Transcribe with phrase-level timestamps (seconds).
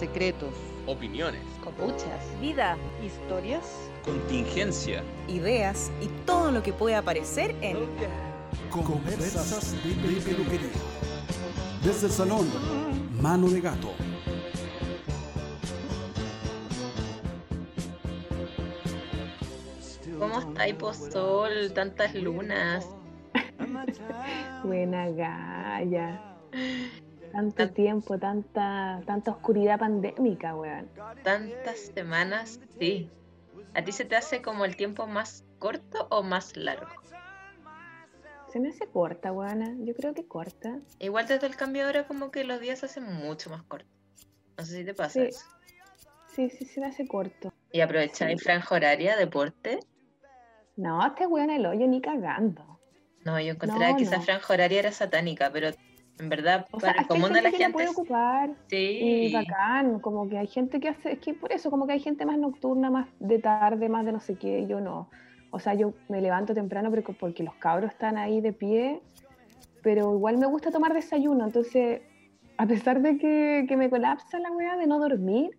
[0.00, 0.54] secretos,
[0.86, 3.66] opiniones, copuchas, vida, historias,
[4.02, 7.76] contingencia, ideas y todo lo que puede aparecer en
[8.70, 10.70] Conversas de Peluquería.
[11.84, 12.48] Desde el salón,
[13.20, 13.92] mano de gato.
[20.18, 20.76] ¿Cómo estáis,
[21.12, 21.72] Sol?
[21.74, 22.88] Tantas lunas.
[24.64, 26.22] Buena galla.
[27.32, 30.88] Tanto tiempo, tanta, tanta oscuridad pandémica, weón.
[31.22, 33.08] Tantas semanas, sí.
[33.74, 36.90] ¿A ti se te hace como el tiempo más corto o más largo?
[38.52, 39.76] Se me hace corta, weona.
[39.84, 40.80] Yo creo que corta.
[40.98, 43.88] Igual desde el cambio ahora como que los días se hacen mucho más cortos.
[44.58, 45.26] No sé si te pasa Sí.
[45.26, 45.46] eso.
[46.34, 47.52] Sí, sí, se me hace corto.
[47.72, 49.78] ¿Y aprovecháis franja horaria, deporte?
[50.76, 52.80] No, este weón el hoyo ni cagando.
[53.24, 55.70] No, yo encontraba No, que esa franja horaria era satánica, pero
[56.20, 57.86] en verdad O sea, para el que hay común de la que la gente puede
[57.86, 58.50] es- ocupar.
[58.70, 59.32] Y sí.
[59.32, 62.24] bacán, como que hay gente que hace, es que por eso, como que hay gente
[62.26, 65.10] más nocturna, más de tarde, más de no sé qué, yo no.
[65.50, 69.00] O sea, yo me levanto temprano porque los cabros están ahí de pie,
[69.82, 72.02] pero igual me gusta tomar desayuno, entonces,
[72.56, 75.50] a pesar de que, que me colapsa la weá de no dormir,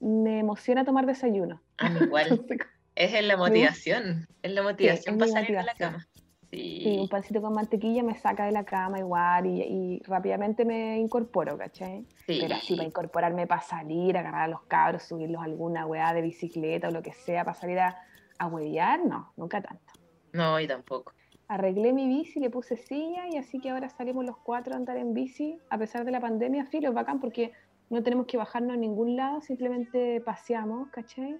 [0.00, 1.62] me emociona tomar desayuno.
[1.78, 2.26] A mí igual.
[2.30, 2.58] Entonces,
[2.94, 4.26] Es en la motivación.
[4.42, 6.06] Es la motivación es para salir de la cama.
[6.52, 6.80] Sí.
[6.82, 10.98] sí, un pancito con mantequilla me saca de la cama igual y, y rápidamente me
[10.98, 12.04] incorporo, ¿cachai?
[12.26, 12.38] sí.
[12.42, 16.20] Pero así para incorporarme, para salir, agarrar a los cabros, subirlos a alguna weá de
[16.20, 17.96] bicicleta o lo que sea, para salir a,
[18.38, 19.92] a huevear, no, nunca tanto.
[20.34, 21.14] No, y tampoco.
[21.48, 24.98] Arreglé mi bici, le puse silla y así que ahora salimos los cuatro a andar
[24.98, 27.52] en bici, a pesar de la pandemia, filo, es bacán porque
[27.88, 31.38] no tenemos que bajarnos a ningún lado, simplemente paseamos, ¿cachai?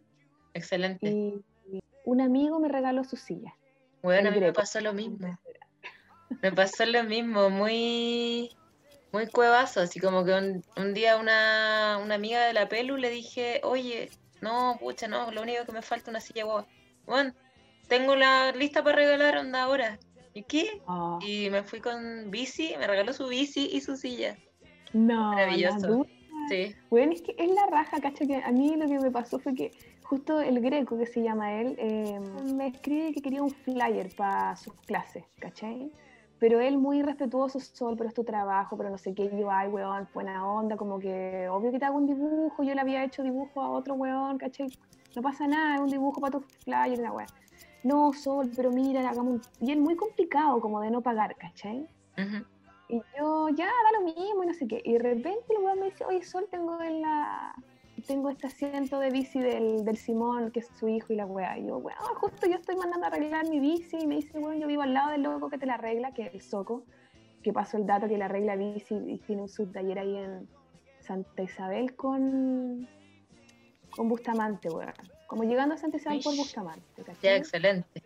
[0.54, 1.06] Excelente.
[1.06, 3.54] Y, y un amigo me regaló su silla.
[4.02, 5.38] Bueno, a mí me pasó lo mismo.
[6.40, 8.50] Me pasó lo mismo, muy,
[9.12, 13.10] muy cuevazo, así como que un, un día una, una amiga de la Pelu le
[13.10, 16.66] dije, oye, no, pucha, no, lo único que me falta es una silla guagua.
[17.06, 17.32] Bueno,
[17.88, 19.98] tengo la lista para regalar, onda ahora.
[20.34, 20.80] ¿Y qué?
[20.88, 24.36] Ah, Y me fui con bici, me regaló su bici y su silla.
[24.92, 26.06] no, maravilloso.
[26.48, 29.38] Sí, Bueno, es que es la raja, cacho, que a mí lo que me pasó
[29.38, 29.70] fue que
[30.12, 32.20] justo el greco, que se llama él, eh,
[32.54, 35.90] me escribe que quería un flyer para sus clases, ¿cachai?
[36.38, 39.50] Pero él muy respetuoso, Sol, pero es tu trabajo, pero no sé qué, y yo,
[39.50, 43.02] ay, weón, buena onda, como que obvio que te hago un dibujo, yo le había
[43.02, 44.68] hecho dibujo a otro weón, ¿cachai?
[45.16, 47.26] No pasa nada, es un dibujo para tu flyer, una weá.
[47.82, 49.66] No, Sol, pero mira, hagamos un...
[49.66, 51.88] Y él muy complicado, como de no pagar, ¿cachai?
[52.18, 52.44] ujú.
[52.90, 54.82] Y yo, ya, da lo mismo y no sé qué.
[54.84, 57.54] Y de repente el weón me dice, oye, Sol, tengo en la...
[58.06, 61.58] Tengo este asiento de bici del, del Simón, que es su hijo y la weá.
[61.58, 63.96] Y yo, weón, justo yo estoy mandando a arreglar mi bici.
[64.00, 66.22] Y me dice, weón, yo vivo al lado del loco que te la arregla, que
[66.26, 66.84] es el Soco,
[67.42, 70.48] que pasó el dato que le arregla bici y tiene un subtaller ahí en
[71.00, 72.88] Santa Isabel con,
[73.90, 74.92] con Bustamante, weón.
[75.26, 76.36] Como llegando a Santa Isabel por.
[76.36, 77.36] Bustamante, Ya, ¿cachai?
[77.38, 78.02] excelente.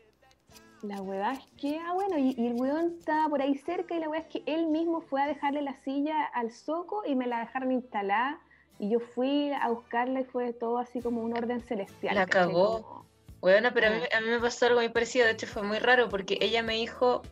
[0.82, 4.00] La weá es que, ah, bueno, y, y el weón estaba por ahí cerca y
[4.00, 7.26] la weá es que él mismo fue a dejarle la silla al soco y me
[7.26, 8.38] la dejaron instalada
[8.78, 12.14] y yo fui a buscarla y fue todo así como un orden celestial.
[12.14, 12.82] La cagó.
[12.82, 13.06] Como-
[13.41, 14.19] Bueno, pero a mí, Ah.
[14.19, 16.75] a mí me pasó algo muy parecido, de hecho fue muy raro porque ella me
[16.75, 17.22] dijo,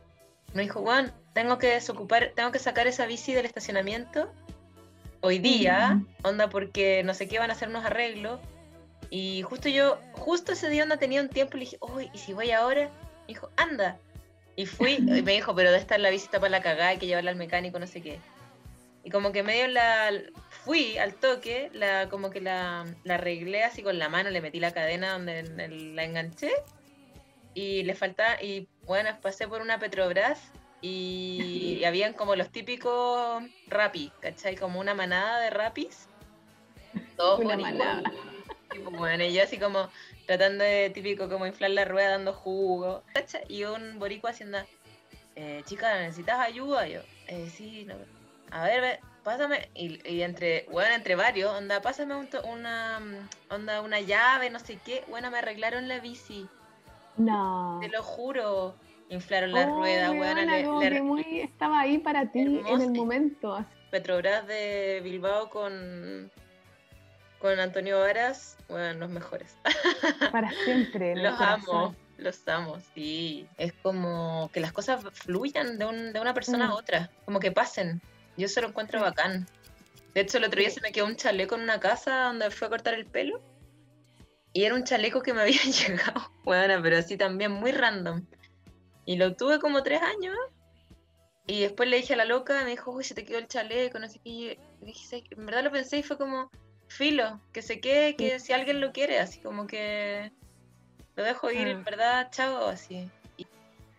[0.52, 4.30] me dijo, Juan, tengo que desocupar, tengo que sacar esa bici del estacionamiento
[5.22, 8.38] hoy día, onda porque no sé qué van a hacer unos arreglos.
[9.10, 12.18] Y justo yo, justo ese día onda tenía un tiempo y le dije, uy, ¿y
[12.18, 12.82] si voy ahora?
[13.22, 13.96] Me dijo, anda.
[14.56, 17.06] Y fui, y me dijo, pero de estar la bici para la cagada, hay que
[17.06, 18.20] llevarla al mecánico, no sé qué.
[19.04, 20.10] Y como que medio la
[20.64, 24.60] fui al toque, la como que la, la arreglé así con la mano, le metí
[24.60, 26.50] la cadena donde la enganché
[27.54, 30.50] y le faltaba y bueno, pasé por una Petrobras
[30.80, 34.56] y, y habían como los típicos rapis, ¿cachai?
[34.56, 36.08] Como una manada de rapis.
[37.16, 38.02] Todos Una manada.
[38.74, 39.88] Y pues, bueno, y yo así como
[40.26, 43.02] tratando de típico como inflar la rueda dando jugo.
[43.12, 43.44] ¿cachai?
[43.48, 44.58] Y un boricua haciendo,
[45.36, 46.88] eh, chica, ¿necesitas ayuda?
[46.88, 47.94] Y yo, eh, sí, no,
[48.54, 49.68] a ver, ve, pásame.
[49.74, 54.48] Y, y entre, bueno, entre varios, onda, pásame un to- una, mm, onda, una llave,
[54.50, 55.04] no sé qué.
[55.08, 56.46] Bueno, me arreglaron la bici,
[57.16, 57.78] No.
[57.82, 58.76] te lo juro.
[59.10, 60.36] Inflaron la Oh, rueda, weón.
[60.64, 63.54] como le, que le- muy estaba ahí para ti en el momento.
[63.54, 63.66] así.
[63.90, 66.30] Petrobras de Bilbao con,
[67.38, 69.56] con Antonio Varas, bueno, los mejores.
[70.32, 71.14] Para siempre.
[71.16, 73.46] Los amo, los amo, sí.
[73.58, 76.70] Es como que las cosas fluyan de, un- de una persona Mm.
[76.70, 78.00] a otra, como que pasen.
[78.36, 79.46] Yo eso lo encuentro bacán.
[80.14, 82.66] De hecho, el otro día se me quedó un chaleco en una casa donde fue
[82.66, 83.40] a cortar el pelo.
[84.52, 88.24] Y era un chaleco que me había llegado, bueno, pero así también muy random.
[89.06, 90.36] Y lo tuve como tres años.
[91.46, 93.98] Y después le dije a la loca, me dijo, uy, se te quedó el chaleco,
[93.98, 94.30] no sé qué.
[94.30, 96.50] Y dije, en verdad lo pensé y fue como,
[96.88, 100.32] filo, que se quede, que si alguien lo quiere, así como que
[101.16, 101.82] lo dejo ir, en Ah.
[101.84, 103.10] verdad, chao, así.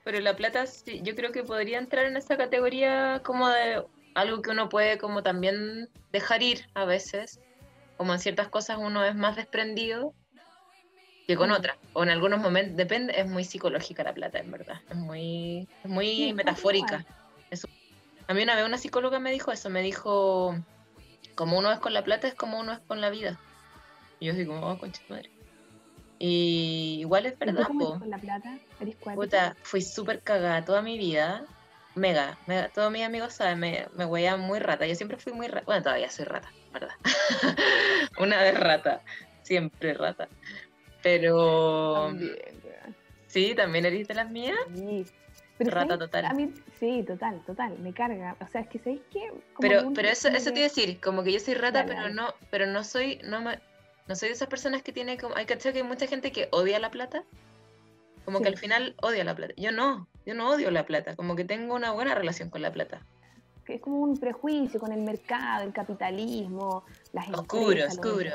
[0.03, 3.83] Pero la plata, sí, yo creo que podría entrar en esa categoría como de
[4.15, 7.39] algo que uno puede como también dejar ir a veces,
[7.97, 10.13] como en ciertas cosas uno es más desprendido
[11.27, 14.81] que con otras, o en algunos momentos, depende, es muy psicológica la plata, en verdad,
[14.89, 17.03] es muy, es muy Sí, metafórica.
[18.27, 20.55] A mí una vez una psicóloga me dijo eso, me dijo,
[21.35, 23.39] como uno es con la plata, es como uno es con la vida.
[24.19, 25.29] Y yo como, oh, concha madre.
[26.19, 28.59] Y igual es ¿Y tú verdad, cómo eres con la plata?
[28.79, 29.15] ¿Eres cuática?
[29.15, 31.43] Puta, fui súper cagada toda mi vida.
[31.95, 32.69] Mega, mega.
[32.69, 34.85] Todos mis amigos saben, me, me hueían muy rata.
[34.85, 35.65] Yo siempre fui muy rata.
[35.65, 36.93] Bueno, todavía soy rata, ¿verdad?
[38.19, 39.01] Una vez rata.
[39.43, 40.27] Siempre rata.
[41.01, 42.35] Pero También,
[43.27, 44.57] sí, también eres de las mías.
[44.73, 45.05] Sí.
[45.57, 45.99] Pero Rata ¿sabes?
[45.99, 46.25] total.
[46.25, 47.79] A mí, sí, total, total.
[47.79, 48.35] Me carga.
[48.41, 49.01] O sea, es que ¿sabéis?
[49.53, 51.85] Como Pero, pero eso, eso te que- iba a decir, como que yo soy rata,
[51.85, 53.59] pero no, pero no soy, no me,
[54.07, 56.49] no soy de esas personas que tiene como, hay que que hay mucha gente que
[56.51, 57.23] odia la plata,
[58.25, 59.53] como que al final odia la plata.
[59.55, 62.71] Yo no, yo no odio la plata, como que tengo una buena relación con la
[62.71, 63.01] plata.
[63.67, 66.83] es como un prejuicio con el mercado, el capitalismo,
[67.13, 68.31] las Oscuro, empresas, oscuro.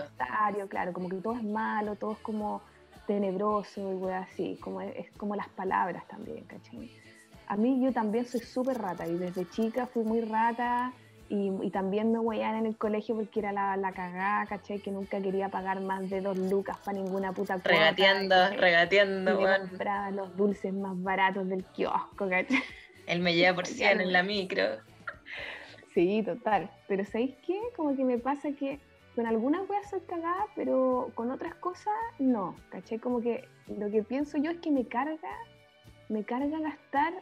[0.68, 2.62] claro, como que todo es malo, todo es como
[3.06, 6.90] tenebroso y wey así, como es, es como las palabras también, ¿cachai?
[7.48, 10.92] A mí yo también soy súper rata y desde chica fui muy rata
[11.30, 14.80] y, y también me hueían en el colegio porque era la, la cagada, ¿cachai?
[14.80, 17.68] Que nunca quería pagar más de dos lucas para ninguna puta cuota.
[17.70, 18.56] Regateando, ¿cachai?
[18.56, 19.68] Y regateando, me weón.
[19.68, 22.62] compraba los dulces más baratos del kiosco, ¿cachai?
[23.06, 24.64] Él me lleva por 100 en la micro.
[25.94, 26.70] Sí, total.
[26.88, 27.58] Pero ¿sabéis qué?
[27.76, 28.78] Como que me pasa que
[29.16, 32.54] con algunas weas soy cagada, pero con otras cosas no.
[32.70, 32.98] ¿Cachai?
[32.98, 33.48] Como que
[33.78, 35.30] lo que pienso yo es que me carga,
[36.08, 37.12] me carga gastar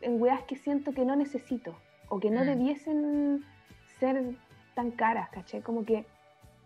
[0.00, 1.76] en weas que siento que no necesito
[2.08, 2.46] o que no Mm.
[2.46, 3.44] debiesen
[4.02, 4.34] ser
[4.74, 5.62] tan caras, ¿cachai?
[5.62, 6.04] Como que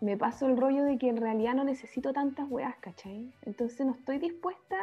[0.01, 3.31] me paso el rollo de que en realidad no necesito tantas weas, ¿cachai?
[3.43, 4.77] Entonces no estoy dispuesta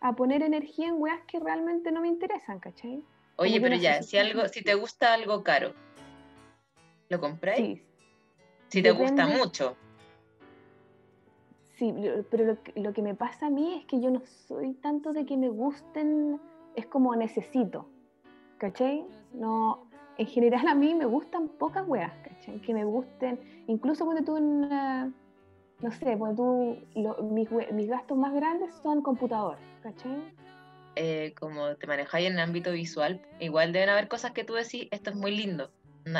[0.00, 3.02] a poner energía en weas que realmente no me interesan, ¿cachai?
[3.36, 5.72] Oye, pero no ya, si algo, si te gusta algo caro,
[7.08, 7.78] ¿lo compráis?
[7.80, 7.84] Sí,
[8.68, 9.76] si te gusta mucho.
[11.76, 11.92] Sí,
[12.30, 15.12] pero lo, que- lo que me pasa a mí es que yo no soy tanto
[15.12, 16.38] de que me gusten,
[16.76, 17.88] es como necesito,
[18.58, 19.04] ¿cachai?
[19.32, 19.89] No,
[20.20, 22.60] en general a mí me gustan pocas weas, ¿cachai?
[22.60, 25.10] Que me gusten, incluso cuando tú, eh,
[25.80, 30.18] no sé, cuando tú, lo- mis, mis gastos más grandes son computador, ¿cachai?
[30.96, 34.88] eh, como te manejáis en el ámbito visual, igual deben haber cosas que tú decís,
[34.90, 35.70] esto es muy lindo.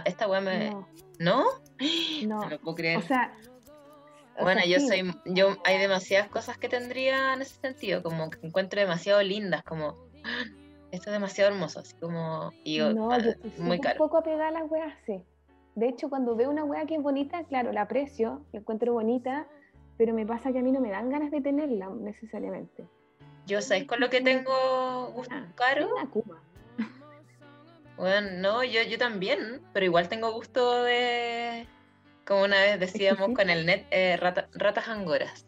[0.06, 0.70] Esta weá me.
[0.70, 0.88] No,
[1.18, 1.44] ¿No?
[2.26, 2.98] no, No lo puedo creer.
[2.98, 3.34] o sea...
[4.38, 5.14] o bueno, sea, yo sí, soy.
[5.34, 9.96] Yo hay demasiadas cosas que tendría en ese sentido, como que encuentro demasiado lindas, como.
[10.92, 12.52] "Ah, Esto es demasiado hermoso, así como.
[12.64, 13.32] Y yo, No, ah, yo
[13.62, 13.98] muy caro.
[13.98, 15.24] poco apegada a las weas, sí.
[15.76, 19.46] De hecho, cuando veo una wea que es bonita, claro, la aprecio, la encuentro bonita,
[19.96, 22.86] pero me pasa que a mí no me dan ganas de tenerla necesariamente.
[23.46, 25.88] Yo, ¿sabes con lo que tengo gusto Ah, caro?
[25.94, 26.42] una cuba.
[27.96, 31.66] Bueno, no, yo, yo también, pero igual tengo gusto de.
[32.26, 35.46] Como una vez decíamos con el net, eh, rata- ratas angoras.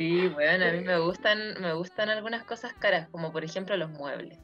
[0.00, 3.90] Sí, bueno, a mí me gustan, me gustan algunas cosas caras, como por ejemplo los
[3.90, 4.38] muebles.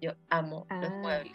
[0.00, 0.98] Yo amo los Ah.
[1.02, 1.32] muebles.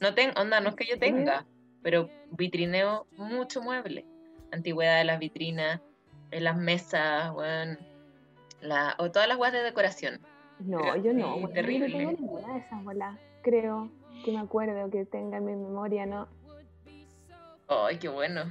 [0.00, 1.44] No tengo, onda, no es que yo tenga,
[1.82, 4.06] pero vitrineo mucho mueble.
[4.50, 5.78] Antigüedad de las vitrinas,
[6.30, 7.76] en las mesas, bueno,
[8.62, 10.20] la, o todas las guas de decoración.
[10.60, 11.88] No, Pero yo no, yo terrible.
[11.90, 13.90] no tengo ninguna de esas bolas, creo,
[14.24, 16.28] que me acuerdo que tenga en mi memoria, ¿no?
[17.68, 18.50] Ay, qué bueno.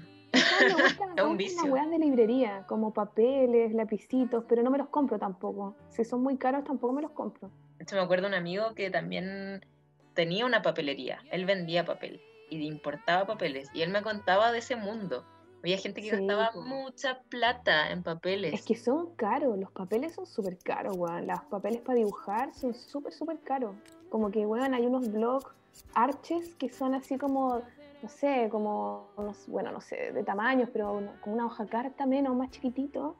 [0.59, 1.75] Me gustan, me Es un vicio.
[1.75, 5.75] las de librería, como papeles, lapicitos, pero no me los compro tampoco.
[5.89, 7.49] Si son muy caros, tampoco me los compro.
[7.77, 9.65] De hecho, me acuerdo de un amigo que también
[10.13, 11.23] tenía una papelería.
[11.31, 13.69] Él vendía papel y importaba papeles.
[13.73, 15.25] Y él me contaba de ese mundo.
[15.63, 18.53] Había gente que Sí, gastaba mucha plata en papeles.
[18.53, 21.27] Es que son caros, los papeles son súper caros, weón.
[21.27, 23.75] Los papeles para dibujar son súper, súper caros.
[24.09, 25.45] Como que, weón, hay unos blogs
[25.93, 27.61] arches que son así como,
[28.01, 29.07] no sé, como,
[29.47, 33.15] bueno, no sé, de tamaños, pero como una hoja carta menos, más chiquitito.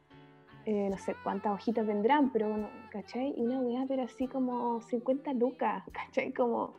[0.65, 3.33] Eh, no sé cuántas hojitas vendrán, pero, bueno, ¿cachai?
[3.37, 6.33] Y una weá, pero así como 50 lucas, ¿cachai?
[6.33, 6.73] Como,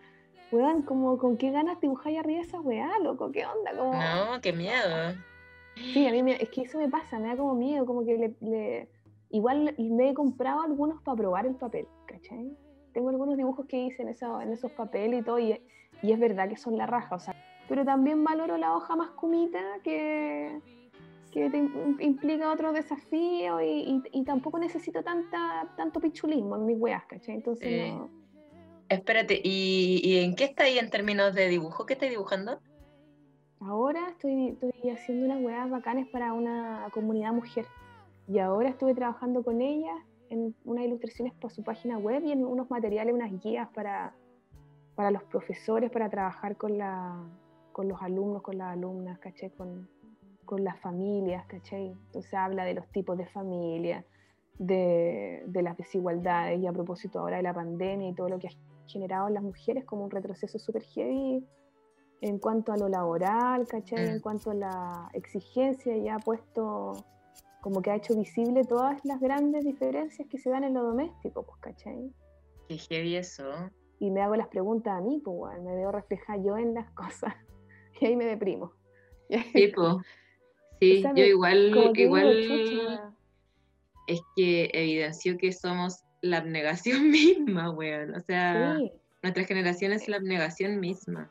[0.52, 3.33] weón, como, ¿con qué ganas dibujáis arriba esa weá, loco?
[3.33, 3.73] ¿Qué onda?
[3.76, 5.14] Como, No, qué miedo.
[5.75, 8.19] Sí, a mí me- es que eso me pasa, me da como miedo, como que
[8.19, 8.88] le, le-
[9.31, 12.52] igual me he comprado algunos para probar el papel, ¿cachai?
[12.93, 15.59] Tengo algunos dibujos que hice en, eso- en esos papeles y todo, y,
[16.02, 17.35] y es verdad que son la raja, o sea,
[17.68, 20.58] pero también valoro la hoja más cumita que,
[21.30, 26.66] que te im- implica otro desafío y, y- y tampoco necesito tanta, tanto pichulismo en
[26.66, 27.34] mis weas, ¿cachai?
[27.37, 27.92] Entonces Sí.
[27.92, 28.08] no,
[28.88, 31.84] Espérate, ¿y, y en qué está ahí en términos de dibujo?
[31.84, 32.58] ¿Qué estás dibujando?
[33.60, 37.66] Ahora estoy, estoy haciendo unas weas bacanes para una comunidad mujer.
[38.28, 39.92] Y ahora estuve trabajando con ella
[40.30, 44.14] en unas ilustraciones para su página web y en unos materiales, unas guías para,
[44.94, 47.14] para los profesores, para trabajar con, la,
[47.78, 49.50] con los alumnos, con las alumnas, ¿cachai?
[49.50, 49.88] Con,
[50.44, 51.92] con las familias, ¿cachai?
[52.06, 54.04] Entonces habla de los tipos de familia,
[54.58, 58.49] de, de las desigualdades y a propósito ahora de la pandemia y todo lo que
[58.49, 58.50] ha
[58.88, 61.47] generado en las mujeres como un retroceso súper heavy
[62.20, 64.06] en cuanto a lo laboral, ¿cachai?
[64.06, 64.11] Mm.
[64.14, 67.04] En cuanto a la exigencia, ya ha puesto,
[67.61, 71.44] como que ha hecho visible todas las grandes diferencias que se dan en lo doméstico,
[71.44, 72.12] pues, ¿cachai?
[72.66, 73.44] Qué heavy eso.
[74.00, 76.90] Y me hago las preguntas a mí, pues, weón, me veo reflejada yo en las
[77.02, 77.35] cosas,
[78.00, 78.73] y ahí me deprimo.
[79.52, 80.02] Sí, po.
[80.81, 83.12] Sí, yo igual, que digo, igual
[84.07, 88.14] es que evidenció que somos la abnegación misma, weón.
[88.14, 88.93] O sea, sí.
[89.23, 91.28] nuestra generación es la abnegación misma.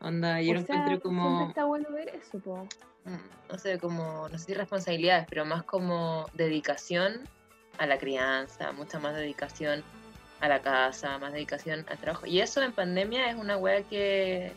[0.00, 1.48] Onda, yo O lo sea, encuentro siempre como...
[1.48, 2.68] está bueno ver eso, po.
[3.04, 7.22] Mm, No sé, como, no sé si responsabilidades, pero más como dedicación
[7.78, 9.82] a la crianza, mucha más dedicación
[10.40, 12.26] a la casa, más dedicación al trabajo.
[12.26, 14.52] Y eso en pandemia es una wea que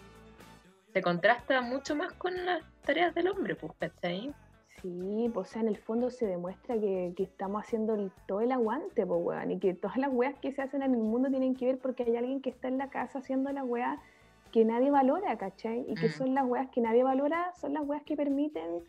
[0.93, 4.33] se contrasta mucho más con las tareas del hombre, pues, ¿cachai?
[4.81, 8.41] Sí, pues, o sea, en el fondo se demuestra que, que estamos haciendo el- todo
[8.41, 11.29] el aguante, pues, weón, y que todas las weas que se hacen en el mundo
[11.29, 14.01] tienen que ver porque hay alguien que está en la casa haciendo la wea
[14.51, 15.85] que nadie valora, ¿cachai?
[15.87, 18.83] Y que son las weas que nadie valora, son las weas que permiten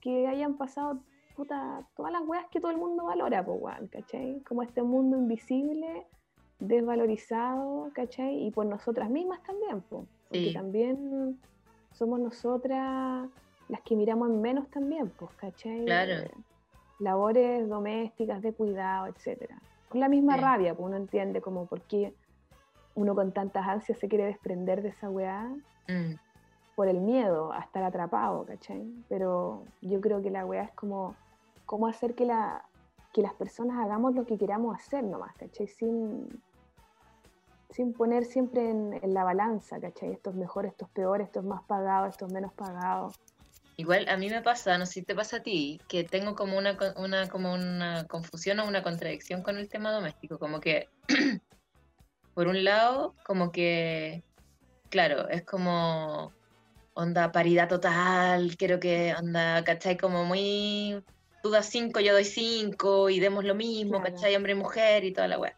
[0.00, 0.98] que hayan pasado,
[1.36, 4.40] puta, todas las weas que todo el mundo valora, pues, weón, ¿cachai?
[4.40, 6.06] Como este mundo invisible,
[6.58, 8.46] desvalorizado, ¿cachai?
[8.46, 10.52] Y por nosotras mismas también, pues, porque Sí.
[10.54, 11.40] también
[11.92, 13.28] somos nosotras
[13.68, 15.84] las que miramos en menos también, pues, ¿cachai?
[15.84, 16.12] Claro.
[16.12, 16.30] Eh,
[17.00, 19.60] labores domésticas, de cuidado, etcétera.
[19.88, 20.40] Con la misma Sí.
[20.40, 22.14] rabia, pues uno entiende como por qué
[22.94, 25.48] uno con tantas ansias se quiere desprender de esa weá
[25.88, 26.16] Mm,
[26.74, 28.84] por el miedo a estar atrapado, ¿cachai?
[29.08, 31.14] Pero yo creo que la weá es como
[31.64, 32.64] cómo hacer que, la,
[33.12, 35.66] que las personas hagamos lo que queramos hacer nomás, ¿cachai?
[35.68, 36.28] Sin,
[37.70, 40.12] sin poner siempre en, en la balanza, ¿cachai?
[40.12, 43.12] Esto es mejor, esto es peor, esto es más pagado, esto es menos pagado.
[43.76, 46.58] Igual a mí me pasa, no sé si te pasa a ti, que tengo como
[46.58, 50.38] una, una, como una confusión o una contradicción con el tema doméstico.
[50.38, 50.88] Como que,
[52.34, 54.24] por un lado, como que,
[54.88, 56.32] claro, es como
[56.94, 59.96] onda paridad total, quiero que onda, ¿cachai?
[59.96, 61.00] Como muy,
[61.40, 64.12] tú das cinco, yo doy cinco y demos lo mismo, Claro.
[64.16, 64.34] ¿cachai?
[64.34, 65.56] Hombre y mujer y toda la weá.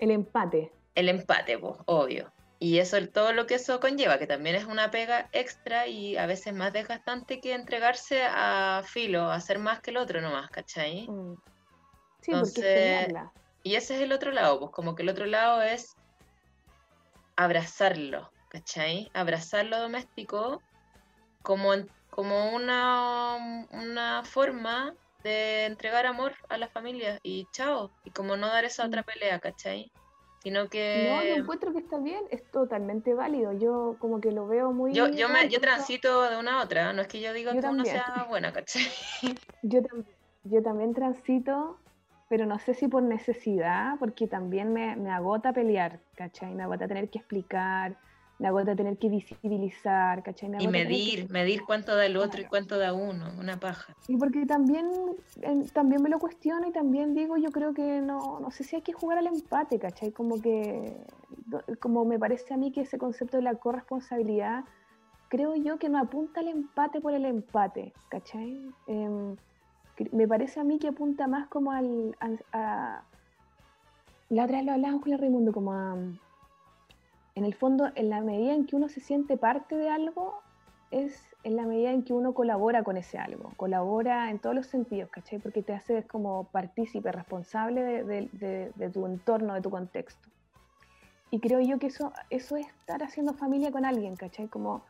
[0.00, 0.72] El empate.
[0.98, 2.32] El empate, pues, obvio.
[2.58, 6.26] Y eso, todo lo que eso conlleva, que también es una pega extra y a
[6.26, 11.06] veces más desgastante que entregarse a filo, a hacer más que el otro nomás, ¿cachai?
[11.08, 11.36] Mm.
[12.20, 13.14] Sí, porque Entonces.
[13.62, 15.94] Y ese es el otro lado, pues como que el otro lado es
[17.36, 19.08] abrazarlo, ¿cachai?
[19.14, 20.60] Abrazar lo doméstico
[21.42, 21.74] como,
[22.10, 28.48] como una, una forma de entregar amor a la familia y chao, y como no
[28.48, 29.92] dar esa otra pelea, ¿cachai?
[30.42, 33.52] Sino No, yo que encuentro que está bien, es totalmente válido.
[33.58, 34.94] Yo como que lo veo muy...
[34.94, 37.60] yo, yo, me, yo transito de una a otra, no es que yo diga Yo
[37.60, 37.96] que uno también.
[37.96, 38.82] sea buena, ¿cachai?
[39.62, 40.06] Yo, tam-
[40.44, 41.80] yo también transito,
[42.28, 46.54] pero no sé si por necesidad, porque también me, me agota pelear, ¿cachai?
[46.54, 47.98] Me agota tener que explicar,
[48.38, 50.48] me agota tener que visibilizar, ¿cachai?
[50.48, 53.94] Me Y que- medir, medir cuánto da el otro y cuánto da uno, una paja.
[54.06, 54.86] Y porque también,
[55.42, 58.76] eh, también me lo cuestiono y también digo, yo creo que no, no sé si
[58.76, 60.12] hay que jugar al empate, ¿cachai?
[60.12, 60.96] Como que,
[61.80, 64.64] como me parece a mí que ese concepto de la corresponsabilidad,
[65.28, 68.70] creo yo que no apunta al empate por el empate, ¿cachai?
[68.86, 69.36] Em,
[70.12, 72.16] me parece a mí que apunta más como al...
[72.52, 73.02] a,
[74.30, 75.96] la otra vez lo hablábamos con la Raimundo, como a...
[77.38, 80.42] En el fondo, en la medida en que uno se siente parte de algo,
[80.90, 84.66] es en la medida en que uno colabora con ese algo, colabora en todos los
[84.66, 85.38] sentidos, ¿cachai?
[85.38, 90.28] Porque te haces como partícipe, responsable de, de- de- de tu entorno, de tu contexto.
[91.30, 94.48] Y creo yo que eso, eso es estar haciendo familia con alguien, ¿cachai?
[94.48, 94.82] Como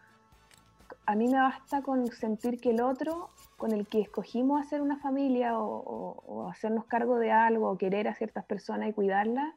[1.05, 3.28] a mí me basta con sentir que el otro
[3.59, 7.76] con el que escogimos hacer una familia o, o- o hacernos cargo de algo, o
[7.76, 9.52] querer a ciertas personas y cuidarlas,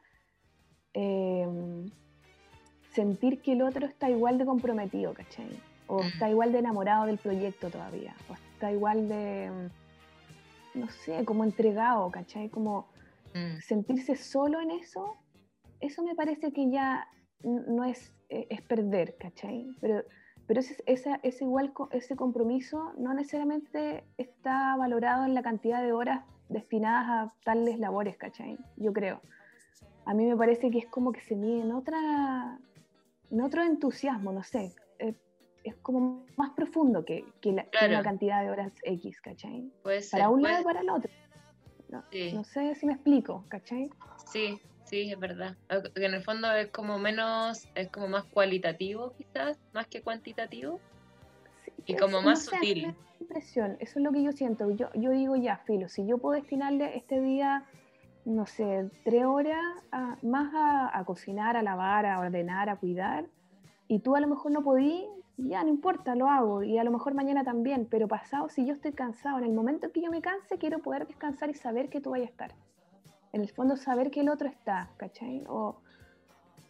[0.93, 1.47] eh,
[2.93, 5.49] sentir que el otro está igual de comprometido, ¿cachai?
[5.87, 6.07] O Mm.
[6.07, 9.51] está igual de enamorado del proyecto todavía, o está igual de,
[10.73, 12.49] mm, no sé, como entregado, ¿cachai?
[12.49, 12.87] Como
[13.33, 13.59] Mm.
[13.61, 15.17] sentirse solo en eso,
[15.79, 17.07] eso me parece que ya
[17.43, 19.67] no es, eh, es perder, ¿cachai?
[19.81, 20.03] Pero,
[20.47, 25.91] pero ese, esa- ese, igual, ese compromiso no necesariamente está valorado en la cantidad de
[25.93, 28.57] horas destinadas a tales labores, ¿cachai?
[28.77, 29.21] Yo creo.
[30.05, 32.59] a mí me parece que es como que se mide en otra,
[33.31, 34.73] en otro entusiasmo, no sé.
[34.99, 35.15] eh,
[35.63, 37.93] es como más profundo que, que la, Claro.
[37.93, 39.71] una cantidad de horas X, ¿cachai?
[39.83, 40.19] Puede ser.
[40.19, 41.11] Para un puede- lado y para el otro.
[41.89, 42.31] No, Sí.
[42.33, 43.89] no sé si me explico, ¿cachai?
[44.31, 45.55] Sí, sí, es verdad.
[45.95, 50.79] En el fondo es como menos, es como más cualitativo quizás, más que cuantitativo.
[51.65, 52.81] Sí, Y es- como no más sé, sutil.
[52.83, 54.71] la impresión, eso es lo que yo siento.
[54.71, 57.65] Yo, yo digo ya, filo, si yo puedo destinarle este día,
[58.25, 59.59] no sé, tres horas
[59.91, 63.25] a- más a, a cocinar, a lavar, a ordenar, a cuidar,
[63.87, 65.05] y tú a lo mejor no podí,
[65.37, 68.73] ya no importa, lo hago, y a lo mejor mañana también, pero pasado, si yo
[68.73, 71.99] estoy cansado, en el momento que yo me canse, quiero poder descansar y saber que
[72.01, 72.51] tú vayas a estar.
[73.33, 75.43] En el fondo, saber que el otro está, ¿cachai?
[75.47, 75.77] O,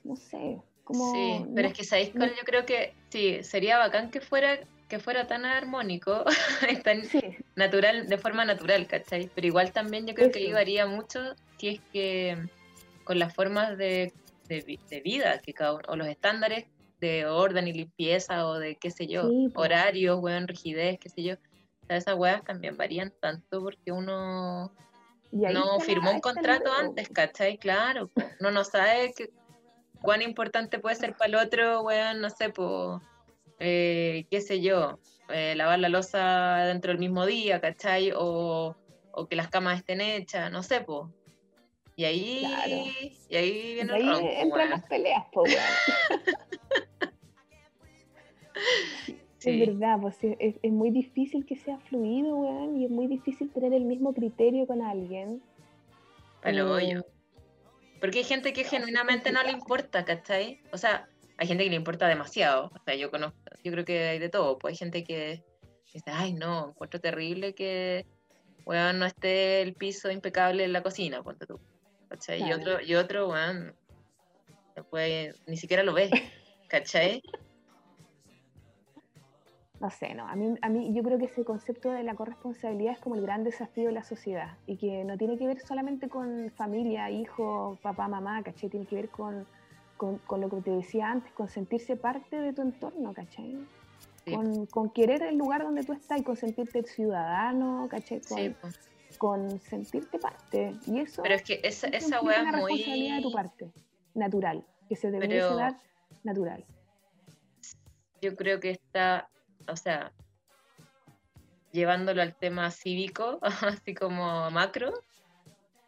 [0.04, 1.12] no sé, como...
[1.12, 4.60] sí, pero no- es que sabéis no- yo creo que sí, sería bacán que fuera
[4.92, 6.26] que fuera tan armónico,
[6.84, 7.22] tan Sí,
[7.56, 9.32] natural, de forma natural, ¿cachai?
[9.34, 11.22] Pero igual también yo creo que ahí varía mucho
[11.58, 12.38] si es que
[13.06, 14.12] con las formas de,
[14.50, 16.66] de vi- de vida que cada uno, o los estándares
[17.00, 21.24] de orden y limpieza o de qué sé yo, Sí, horarios, weón, rigidez, qué sé
[21.24, 21.36] yo.
[21.36, 24.74] O sea, esas weas también varían tanto porque uno
[25.32, 27.58] no firmó un contrato antes, ¿cachai?
[27.58, 29.30] Claro, uno no sabe que,
[30.02, 33.02] cuán importante puede ser para el otro, weón, no sé, pues,
[33.62, 35.00] qué sé yo,
[35.30, 38.12] eh, lavar la losa dentro del mismo día, ¿cachai?
[38.16, 38.76] O,
[39.12, 41.10] o que las camas estén hechas, no sé, pues.
[41.96, 42.76] Y ahí, Claro.
[43.30, 45.44] y ahí viene ahí el ronco, entran las peleas, po.
[49.38, 49.60] Sí.
[49.60, 53.50] Es verdad, pues es, es muy difícil que sea fluido, weón, y es muy difícil
[53.50, 55.42] tener el mismo criterio con alguien.
[56.44, 57.06] A lo Eh, hoyo.
[58.00, 60.60] Porque hay gente que genuinamente no le importa, ¿cachai?
[60.72, 61.10] O sea,
[61.42, 62.68] hay gente que le importa demasiado.
[62.68, 64.60] O sea, yo conozco, yo creo que hay de todo.
[64.60, 65.44] Pues hay gente que
[65.92, 68.06] dice, ay, no, encuentro terrible que,
[68.64, 71.60] weón, no esté el piso impecable en la cocina, ponte tú.
[72.10, 72.42] ¿Cachai?
[72.42, 72.58] Y Claro.
[72.58, 73.76] otro, y otro, weón,
[74.76, 76.12] después ni siquiera lo ves,
[76.68, 77.24] ¿cachai?
[79.80, 82.94] No sé, no, a mí, a mí yo creo que ese concepto de la corresponsabilidad
[82.94, 86.08] es como el gran desafío de la sociedad y que no tiene que ver solamente
[86.08, 88.70] con familia, hijo, papá, mamá, ¿cachai?
[88.70, 89.48] Tiene que ver con,
[90.02, 93.56] con, con lo que te decía antes, con sentirse parte de tu entorno, ¿cachai?
[94.26, 94.34] Sí.
[94.34, 98.20] Con, con querer el lugar donde tú estás y con sentirte ciudadano, ¿cachai?
[98.28, 98.80] Con, Sí, pues.
[99.20, 100.74] con sentirte parte.
[100.88, 103.36] Y eso Pero es que esa, esa weá una es responsabilidad de tu muy...
[103.36, 103.72] parte,
[104.16, 105.78] natural, que se debería Pero- dar
[106.24, 106.66] natural.
[108.24, 109.30] yo creo que está,
[109.68, 110.12] o sea,
[111.72, 113.38] llevándolo al tema cívico,
[113.86, 114.94] así como macro,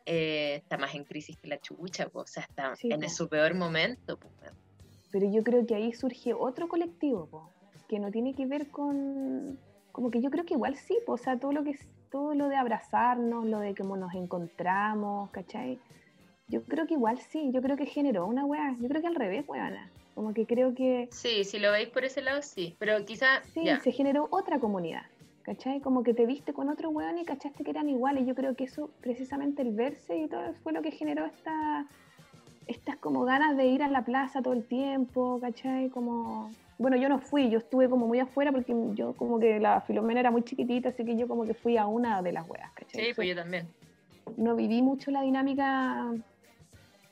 [0.05, 3.09] eh, está más en crisis que la chucha, po, o sea, está Sí, en po.
[3.09, 4.17] su peor momento.
[4.17, 4.29] po.
[5.11, 7.49] Pero yo creo que ahí surge otro colectivo,
[7.87, 9.59] que no tiene que ver con,
[9.91, 12.49] como que yo creo que igual sí, o sea, todo lo que es, todo lo
[12.49, 15.79] de abrazarnos, lo de cómo nos encontramos, ¿cachai?
[16.47, 19.15] Yo creo que igual sí, yo creo que generó una weá, yo creo que al
[19.15, 19.89] revés, weona.
[20.15, 23.63] Como que creo que Sí, si lo veis por ese lado, sí, pero quizá, sí,
[23.65, 25.03] ya, se generó otra comunidad,
[25.43, 25.81] ¿cachai?
[25.81, 28.25] Como que te viste con otro weón y cachaste que eran iguales.
[28.25, 31.85] Yo creo que eso, precisamente el verse y todo, fue lo que generó esta,
[32.67, 35.89] estas como ganas de ir a la plaza todo el tiempo, ¿cachai?
[35.89, 39.81] Como, bueno, yo no fui, yo estuve como muy afuera porque yo como que la
[39.81, 42.71] Filomena era muy chiquitita, así que yo como que fui a una de las weas,
[42.71, 43.05] ¿cachai?
[43.05, 43.67] sí, pues yo también.
[44.37, 46.13] no viví mucho la dinámica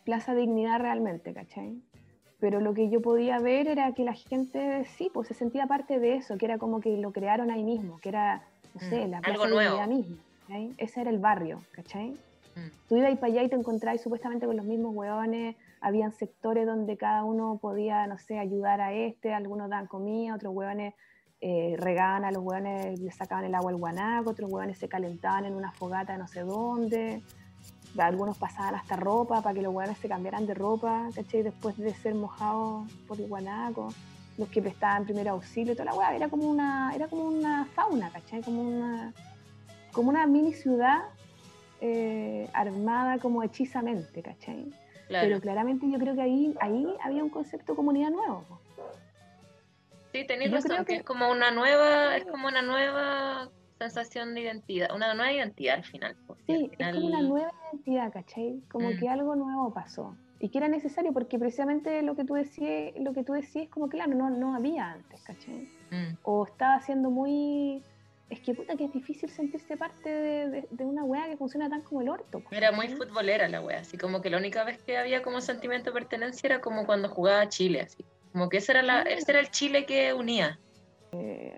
[0.05, 1.81] Plaza Dignidad realmente, ¿cachai?
[2.41, 5.99] Pero lo que yo podía ver era que la gente, sí, pues se sentía parte
[5.99, 8.41] de eso, que era como que lo crearon ahí mismo, que era,
[8.73, 9.75] no sé, Mm, la algo Plaza nuevo.
[9.75, 10.73] Dignidad misma, ¿cachai?
[10.77, 12.09] Ese era el barrio, ¿cachai?
[12.09, 12.87] Mm.
[12.89, 16.97] Tú ibas para allá y te encontrabas supuestamente con los mismos hueones, habían sectores donde
[16.97, 20.95] cada uno podía, no sé, ayudar a este, algunos daban comida, otros hueones
[21.41, 25.45] eh, regaban a los hueones, le sacaban el agua al guanaco, otros hueones se calentaban
[25.45, 27.21] en una fogata no sé dónde,
[27.99, 31.43] algunos pasaban hasta ropa para que los hueones se cambiaran de ropa, ¿cachai?
[31.43, 33.93] Después de ser mojados por el guanaco,
[34.37, 38.09] los que prestaban primer auxilio, toda la hueá, era como una, era como una fauna,
[38.11, 38.41] ¿cachai?
[38.41, 39.13] Como una,
[39.91, 41.01] como una mini ciudad
[41.81, 44.71] eh, armada como hechizamente, ¿cachai?
[45.07, 45.27] Claro.
[45.27, 48.45] Pero claramente yo creo que ahí, ahí había un concepto de comunidad nuevo.
[50.13, 53.49] Sí, tenéis razón, que que- es como una nueva, es como una nueva
[53.89, 56.15] sensación de identidad, una nueva identidad al final.
[56.27, 58.61] porque Sí, al es final- como una nueva identidad, ¿cachai?
[58.71, 58.97] Como Mm.
[58.99, 60.15] que algo nuevo pasó.
[60.39, 63.89] Y que era necesario porque precisamente lo que tú decías, lo que tú decías, como
[63.89, 65.67] claro, no, no había antes, ¿cachai?
[65.91, 67.83] Mm, O estaba siendo muy...
[68.29, 71.69] Es que puta que es difícil sentirse parte de, de- de una weá que funciona
[71.69, 72.39] tan como el orto.
[72.39, 75.41] po, Era muy futbolera la wea, así como que la única vez que había como
[75.41, 78.05] sentimiento de pertenencia era como cuando jugaba Chile, así.
[78.31, 79.17] Como que ese era, la, Claro.
[79.17, 80.57] ese era el Chile que unía.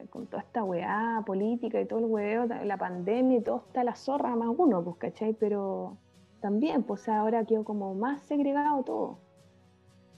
[0.09, 3.95] Con toda esta weá política y todo el weeo, la pandemia y todo está la
[3.95, 5.33] zorra más uno, pues, ¿cachai?
[5.33, 5.97] Pero,
[6.41, 9.17] también, pues ahora quedó como más segregado todo.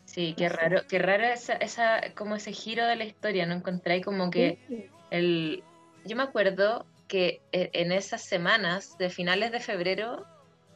[0.05, 0.55] Sí, qué No sé.
[0.57, 4.57] raro, qué raro esa, esa, como ese giro de la historia, ¿no encontráis como que
[4.67, 4.85] Sí.
[5.11, 5.63] el...
[6.05, 10.23] Yo me acuerdo que e- en esas semanas de finales de febrero,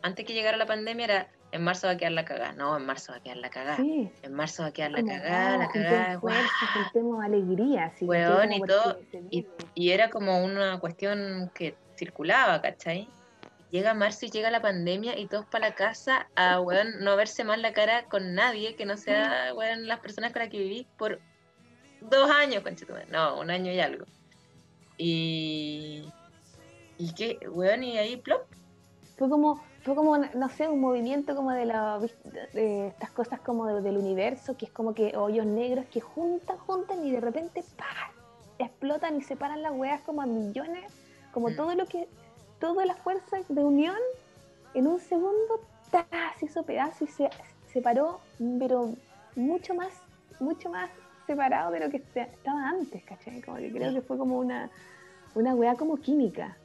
[0.01, 2.53] antes que llegara la pandemia, era en marzo va a quedar la cagada.
[2.53, 3.77] No, en marzo va a quedar la cagada.
[3.77, 4.11] Sí.
[4.21, 6.15] En marzo va a quedar la cagada, la ah, cagada.
[6.15, 6.33] guau.
[6.33, 8.07] fuerza, juntemos alegría, ¿cachai?
[8.07, 8.99] Weón, y todo,
[9.31, 13.07] y, y era como una cuestión que circulaba, ¿cachai?
[13.71, 17.43] Llega marzo y llega la pandemia y todos para la casa a, weón, no verse
[17.43, 20.87] más la cara con nadie que no sea, weón, las personas con las que viví
[20.97, 21.19] por
[22.01, 23.05] dos años, conchetumare.
[23.11, 24.05] No, un año y algo.
[24.97, 26.05] Y...
[26.97, 28.41] Y qué, weón, y ahí, plop.
[29.17, 31.99] Fue como, fue como, no sé, un movimiento como de, la,
[32.53, 36.57] de estas cosas como de- del universo, que es como que hoyos negros que juntan,
[36.57, 38.11] juntan y de repente ¡pah!
[38.59, 40.91] explotan y separan las weas como a millones,
[41.33, 41.55] como Mm.
[41.55, 42.07] todo lo que,
[42.59, 43.95] toda la fuerza de unión
[44.73, 46.05] en un segundo, ¡ta!
[46.39, 47.29] se hizo pedazo y se
[47.73, 48.19] separó,
[48.59, 48.93] pero
[49.35, 49.91] mucho más,
[50.39, 50.89] mucho más
[51.25, 53.41] separado de lo que se- estaba antes, ¿cachai?
[53.41, 54.69] Como que creo que fue como una,
[55.35, 56.57] una wea como química,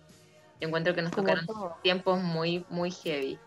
[0.64, 1.76] Yo encuentro que nos como tocaron todo.
[1.82, 3.38] tiempos muy, muy heavy.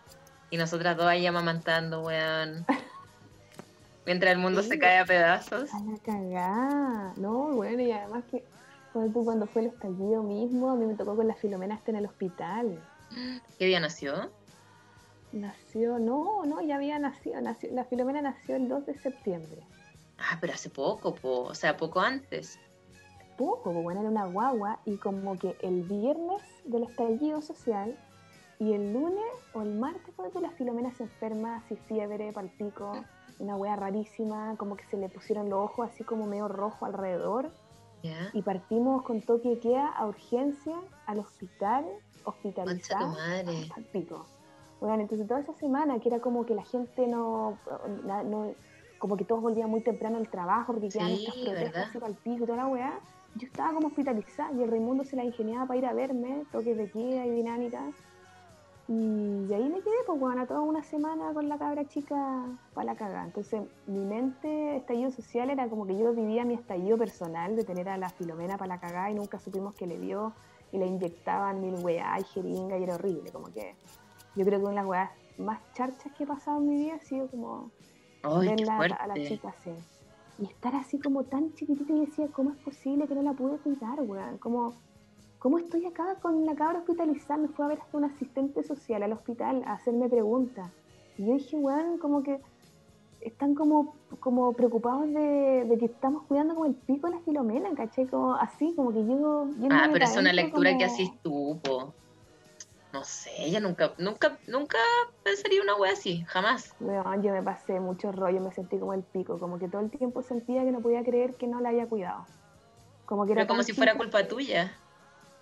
[0.51, 2.63] Y nosotras dos ahí amamantando, weón.
[4.05, 5.73] Mientras el mundo se cae a pedazos.
[5.73, 7.13] A la cagada.
[7.17, 8.43] No, bueno, y además que
[8.93, 11.89] cuando, tú, cuando fue el estallido mismo, a mí me tocó con la Filomena hasta
[11.89, 12.83] en el hospital.
[13.57, 14.29] ¿Qué día nació?
[15.31, 19.63] Nació, no, no, ya había nacido, nació, la Filomena nació el 2 de septiembre.
[20.19, 21.45] Ah, pero hace poco, po.
[21.45, 22.59] o sea, poco antes.
[23.37, 27.95] Poco, pues bueno, era una guagua y como que el viernes del estallido social
[28.59, 29.23] y el lunes
[29.53, 33.05] o el martes cuando la Filomena se enferma, así fiebre, palpico,
[33.39, 37.51] una wea rarísima, como que se le pusieron los ojos así como medio rojo alrededor.
[38.33, 41.85] Y partimos con toque de queda a urgencia al hospital,
[42.23, 43.09] hospitalizado.
[43.09, 43.69] madre.
[43.75, 44.25] al pico.
[44.79, 47.57] Bueno, entonces toda esa semana que era como que la gente no,
[48.25, 48.53] no-
[48.97, 51.89] como que todos volvían muy temprano al trabajo porque quedaban Sí, estas protestas ¿verdad?
[51.89, 52.99] así para el pico y toda la weá.
[53.37, 56.75] Yo estaba como hospitalizada y el Raimundo se la ingeniaba para ir a verme, toques
[56.75, 57.81] de queda y dinámica.
[58.87, 62.95] Y, ahí me quedé, pues bueno, toda una semana con la cabra chica para la
[62.95, 63.25] cagada.
[63.25, 67.89] Entonces, mi mente, estallido social, era como que yo vivía mi estallido personal de tener
[67.89, 70.33] a la Filomena para la cagada y nunca supimos que le dio
[70.71, 73.29] y le inyectaban mil weá y jeringa y era horrible.
[73.31, 73.75] Como que
[74.35, 76.95] yo creo que una de las weas más charchas que he pasado en mi vida
[76.95, 77.69] ha sido como
[78.23, 79.71] Ay, verla a, la chica así.
[80.39, 83.57] Y estar así como tan chiquitita y decía, ¿cómo es posible que no la pude
[83.57, 84.37] cuidar, weón?
[84.37, 84.73] Como,
[85.39, 87.37] ¿Cómo estoy acá con la cabra hospitalizada?
[87.37, 90.71] Me fue a ver hasta un asistente social al hospital a hacerme preguntas.
[91.17, 92.39] Y yo dije, weón, como que
[93.21, 97.69] están como, como preocupados de, de que estamos cuidando como el pico de la filomena,
[97.75, 98.07] ¿cachai?
[98.07, 99.47] Como así, como que yo...
[99.69, 101.93] Ah, pero es una lectura que así tú, po.
[102.93, 104.77] No sé, ella nunca, nunca, nunca
[105.23, 106.73] pensaría una wea así, jamás.
[106.79, 109.91] Weón, yo me pasé mucho rollo, me sentí como el pico, como que todo el
[109.91, 112.25] tiempo sentía que no podía creer que no la haya cuidado.
[113.05, 114.71] Como que era Pero como si fuera culpa tuya.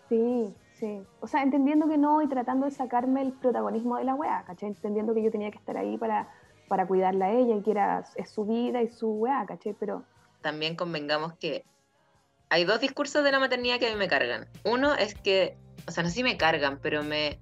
[0.10, 1.02] Sí, sí.
[1.20, 4.70] O sea, entendiendo que no y tratando de sacarme el protagonismo de la weá, ¿cachai?
[4.70, 6.30] Entendiendo que yo tenía que estar ahí para,
[6.68, 9.76] para cuidarla a ella y que era, es su vida y su weá, ¿cachai?
[9.80, 10.04] Pero
[10.42, 11.64] También convengamos que
[12.50, 14.48] hay dos discursos de la maternidad que a mí me cargan.
[14.64, 17.40] Uno es que, o sea, no sé si me cargan, pero me,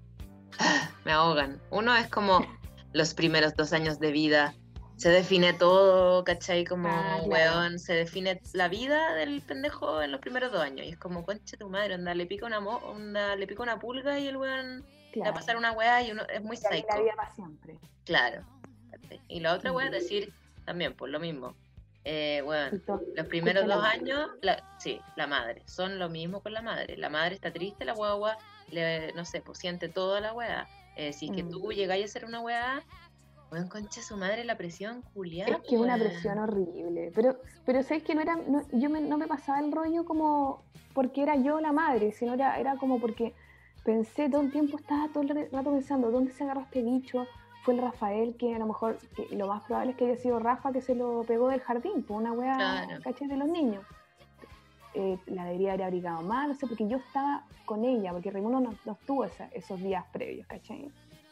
[1.06, 1.62] me ahogan.
[1.70, 2.46] Uno es como
[2.94, 4.54] los primeros dos años de vida.
[4.96, 6.64] Se define todo, ¿cachai?
[6.66, 7.28] Como, Ah, claro.
[7.60, 10.86] weón, se define la vida del pendejo en los primeros dos años.
[10.86, 13.80] Y es como, concha tu madre, onda, le pica una, mo- onda, le pica una
[13.80, 16.58] pulga y el weón le va claro, a pasar una weá y uno es muy
[16.58, 17.04] y ahí la psycho.
[17.04, 17.80] vida para siempre.
[18.06, 18.44] Claro.
[19.28, 20.32] Y la otra weá es decir,
[20.66, 21.56] también, por lo mismo.
[22.06, 22.44] Eh,
[22.86, 26.98] to- los primeros dos años, la, sí, la madre, son lo mismo con la madre.
[26.98, 28.38] La madre está triste, la guagua,
[28.68, 30.68] le, no sé, pues siente toda la weá.
[30.96, 31.50] Eh, si es que Mm.
[31.50, 32.84] tú llegáis a ser una weá,
[33.52, 35.50] weón, concha su madre, la presión, Julián.
[35.50, 37.12] Es que es una presión horrible.
[37.16, 40.64] Pero, pero sabes que no era, no- yo me- no me pasaba el rollo como
[40.94, 43.34] porque era yo la madre, sino era, era como porque
[43.84, 47.28] pensé todo el tiempo, estaba todo el rato pensando, ¿dónde se agarró este bicho?
[47.64, 50.38] Fue el Rafael, que a lo mejor, que lo más probable es que haya sido
[50.40, 53.02] Rafa que se lo pegó del jardín, por una wea, Claro.
[53.04, 53.28] ¿cachai?
[53.28, 53.84] De los niños.
[54.96, 58.60] Eh, la debería haber abrigado más, no sé, porque yo estaba con ella, porque Raimundo
[58.60, 60.92] no, no estuvo esa- esos días previos, ¿cachai?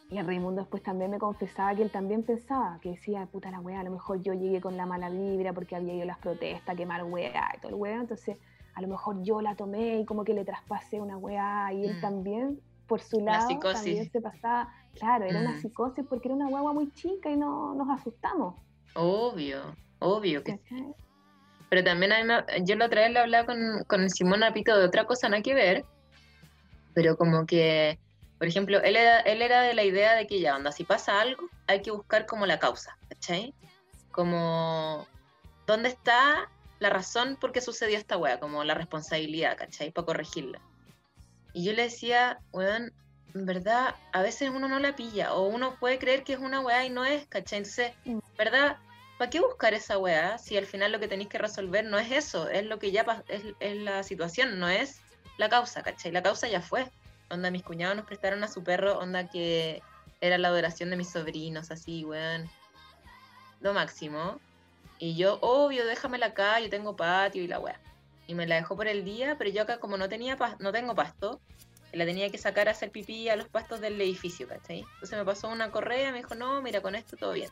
[0.10, 3.60] Y el Raimundo después también me confesaba que él también pensaba, que decía, puta la
[3.60, 6.18] weá, a lo mejor yo llegué con la mala vibra porque había ido a las
[6.18, 8.38] protestas, quemar weá y todo el weá, entonces
[8.74, 11.98] a lo mejor yo la tomé y como que le traspasé una weá y él
[11.98, 12.02] Mm.
[12.02, 12.60] también,
[12.92, 14.68] por su lado, también se pasaba,
[15.00, 15.62] claro, era una Mm.
[15.62, 18.56] psicosis porque era una guagua muy chica y no nos asustamos.
[18.96, 20.94] Obvio, obvio que ¿cachai?
[21.70, 24.78] Pero también a mí me- yo la otra vez le hablaba con, con Simón Apito
[24.78, 25.86] de otra cosa, nada que ver,
[26.94, 27.98] pero como que
[28.38, 31.22] Por ejemplo, él era, él era de la idea de que ya, onda, si pasa
[31.22, 33.54] algo, hay que buscar como la causa, ¿cachai?
[34.12, 35.08] Como,
[35.68, 36.50] ¿dónde está
[36.80, 38.40] la razón por qué sucedió esta wea?
[38.40, 39.92] Como la responsabilidad, ¿cachai?
[39.92, 40.60] Para corregirla.
[41.54, 42.94] Y yo le decía, weón,
[43.34, 46.60] en verdad, a veces uno no la pilla, o uno puede creer que es una
[46.60, 47.60] weá y no es, ¿cachai?
[47.60, 48.20] Entonces, Mm.
[48.38, 48.78] ¿verdad?
[49.18, 52.12] ¿Para qué buscar esa weá si al final lo que tenéis que resolver no es
[52.12, 55.00] eso, es lo que ya es, es la situación, no es
[55.38, 56.12] la causa, ¿cachai?
[56.12, 56.90] La causa ya fue.
[57.30, 59.82] Onda, mis cuñados nos prestaron a su perro, onda que
[60.22, 62.50] era la adoración de mis sobrinos, así, weón.
[63.62, 64.40] Lo máximo.
[65.00, 67.80] Y yo, obvio, déjamela acá, yo tengo patio y la weá.
[68.32, 70.96] Y me la dejó por el día, pero yo acá como no tenía no tengo
[70.96, 71.42] pasto,
[71.92, 74.86] la tenía que sacar a hacer pipí a los pastos del edificio, ¿cachai?
[74.94, 77.50] Entonces me pasó una correa, me dijo, no, mira, con esto todo bien.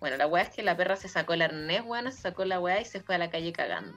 [0.00, 2.58] Bueno, la weá es que la perra se sacó el arnés, weón, se sacó la
[2.58, 3.96] weá y se fue a la calle cagando.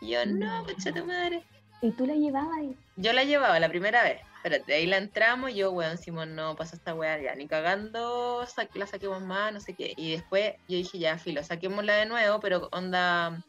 [0.00, 1.44] Y yo, no, concha tu madre.
[1.80, 4.22] Y tú la llevabas y Yo la llevaba la primera vez.
[4.38, 8.68] Espérate, ahí la entramos, yo, weón, Simón, no pasa esta weá ya, ni cagando, sa-
[8.74, 9.94] la saquemos más, no sé qué.
[9.96, 13.44] Y después yo dije, ya, filo, saquémosla de nuevo, pero onda,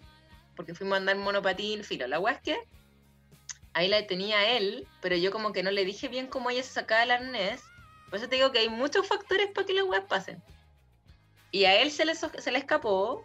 [0.58, 2.08] porque fuimos a andar monopatín, filo.
[2.08, 2.58] La weá es que
[3.74, 6.74] ahí la tenía él, pero yo como que no le dije bien cómo ella se
[6.74, 7.64] sacaba el arnés.
[8.10, 10.42] Por eso te digo que hay muchos factores para que las weas pasen.
[11.52, 13.24] Y a él se le, se le escapó.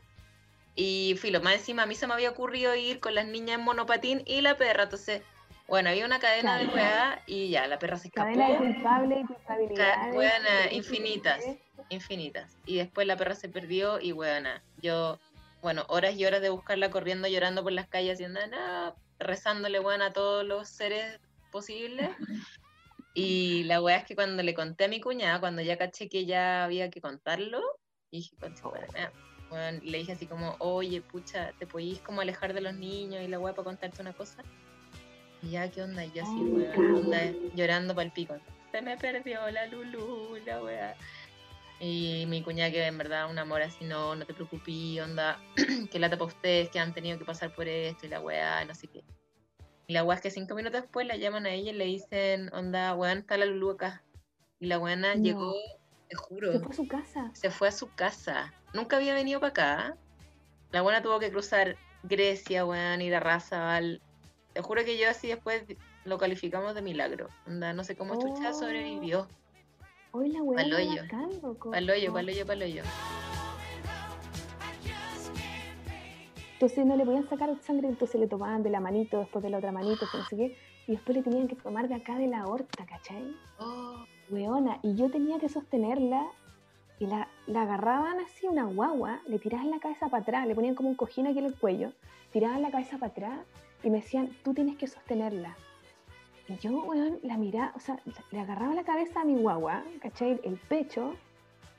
[0.75, 3.65] Y filo, más encima a mí se me había ocurrido ir con las niñas en
[3.65, 4.85] monopatín y la perra.
[4.85, 5.23] Entonces,
[5.69, 6.77] bueno, había una cadena de Claro.
[6.77, 8.27] weá y ya, la perra se escapó.
[8.27, 10.15] cadena de culpable y culpabilidad.
[10.15, 11.45] weona, infinitas.
[11.89, 12.57] infinitas.
[12.67, 15.19] Y después la perra se perdió y weona, yo,
[15.63, 20.07] bueno, horas y horas de buscarla corriendo, llorando por las calles, haciendo nada, rezándole, weona,
[20.07, 21.21] a todos los seres
[21.51, 22.11] posibles.
[23.15, 26.25] Y la weá es que cuando le conté a mi cuñada, cuando ya caché que
[26.25, 27.61] ya había que contarlo,
[28.11, 28.63] dije, concha,
[28.95, 29.13] mira,
[29.51, 33.29] weón, le dije así como, oye, pucha, ¿te podís como alejar de los niños y
[33.29, 34.43] la weá para contarte una cosa?
[35.43, 36.07] Y ya, ¿qué onda?
[36.07, 37.11] Y yo así, weón,
[37.55, 38.35] llorando para el pico.
[38.71, 40.97] Se me perdió la Lulu, la weá.
[41.85, 45.41] Y mi cuñada que en verdad un amor así, no, no te preocupes, onda,
[45.91, 48.73] que lata para ustedes que han tenido que pasar por esto y la weá, no
[48.73, 49.03] sé qué.
[49.89, 52.55] Y la weá es que cinco minutos después la llaman a ella y le dicen,
[52.55, 54.05] onda, weón, está la Lulu acá.
[54.61, 55.23] Y la weona No.
[55.25, 55.55] llegó,
[56.09, 57.31] te juro, Se fue a su casa.
[57.35, 58.55] se fue a su casa.
[58.73, 59.97] Nunca había venido para acá.
[60.71, 64.01] La buena tuvo que cruzar Grecia, weón, ir a Razabal.
[64.53, 65.65] Te juro que yo así después
[66.05, 67.29] lo calificamos de milagro.
[67.49, 68.55] Onda, no sé cómo chucha Oh.
[68.55, 69.27] sobrevivió.
[70.13, 71.03] Hoy la weá Pa'l era hoyo.
[71.03, 71.71] bacán, loco.
[71.71, 72.15] Pa'l hoyo, No.
[72.15, 72.83] pa'l hoyo, pa'l hoyo.
[76.55, 79.59] Entonces no le podían sacar sangre, entonces le tomaban de la manito, después de la
[79.59, 82.43] otra manito, no sé qué, y después le tenían que tomar de acá de la
[82.43, 83.35] aorta, ¿cachai?
[83.59, 86.25] Oh, Weona, y yo tenía que sostenerla
[87.01, 90.77] y la, la agarraban así, una guagua, le tiraban la cabeza para atrás, le ponían
[90.77, 91.91] como un cojín aquí en el cuello,
[92.33, 93.41] tiraban la cabeza para atrás
[93.83, 95.57] y me decían, tú tienes que sostenerla.
[96.53, 97.99] Y yo, weón, la miraba, o sea,
[98.31, 100.39] le agarraba la cabeza a mi guagua, ¿cachai?
[100.45, 101.15] El pecho,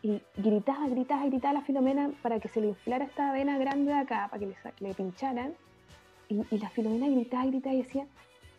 [0.01, 3.91] y gritaba, gritaba, gritaba a la Filomena para que se le inflara esta vena grande
[3.91, 5.53] de acá, para que le, pincharan.
[6.27, 8.07] Y, y la Filomena gritaba, gritaba y decía,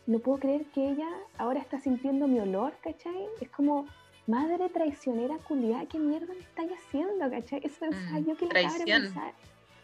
[0.07, 3.27] no puedo creer que ella ahora está sintiendo mi olor, ¿cachai?
[3.41, 3.87] Es como,
[4.27, 7.61] madre traicionera culiada, ¿qué mierda me estáis haciendo, cachai?
[7.65, 9.33] Eso pensaba Mm, yo que la cabra pensaba.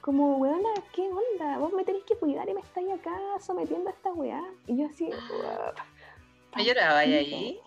[0.00, 1.58] Como, weona, ¿qué onda?
[1.58, 4.42] Vos me tenéis que cuidar y me estáis acá sometiendo a esta weá.
[4.66, 5.10] Y yo así,
[6.56, 7.60] ¿No lloraba ahí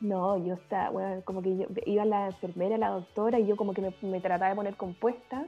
[0.00, 3.74] no, yo estaba, bueno, como que yo iba la enfermera, la doctora, y yo como
[3.74, 5.46] que me, me trataba de poner compuesta,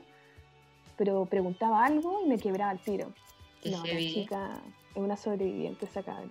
[0.99, 3.13] pero preguntaba algo y me quebraba el tiro.
[3.63, 4.61] Qué no, la chica
[4.95, 6.29] es una sobreviviente esa cabra.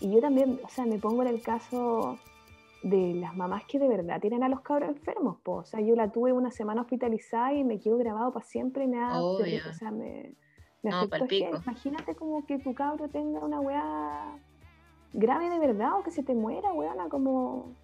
[0.00, 2.18] Y yo también, o sea, me pongo en el caso
[2.82, 5.56] de las mamás que de verdad tienen a los cabros enfermos, po.
[5.56, 8.88] O sea, yo la tuve una semana hospitalizada y me quedo grabado para siempre y
[8.88, 9.38] me da o
[9.72, 10.34] sea, me,
[10.82, 11.34] me No, afectó.
[11.64, 14.38] Imagínate como que tu cabro tenga una weá
[15.16, 17.74] grave de verdad o que se te muera, weona, como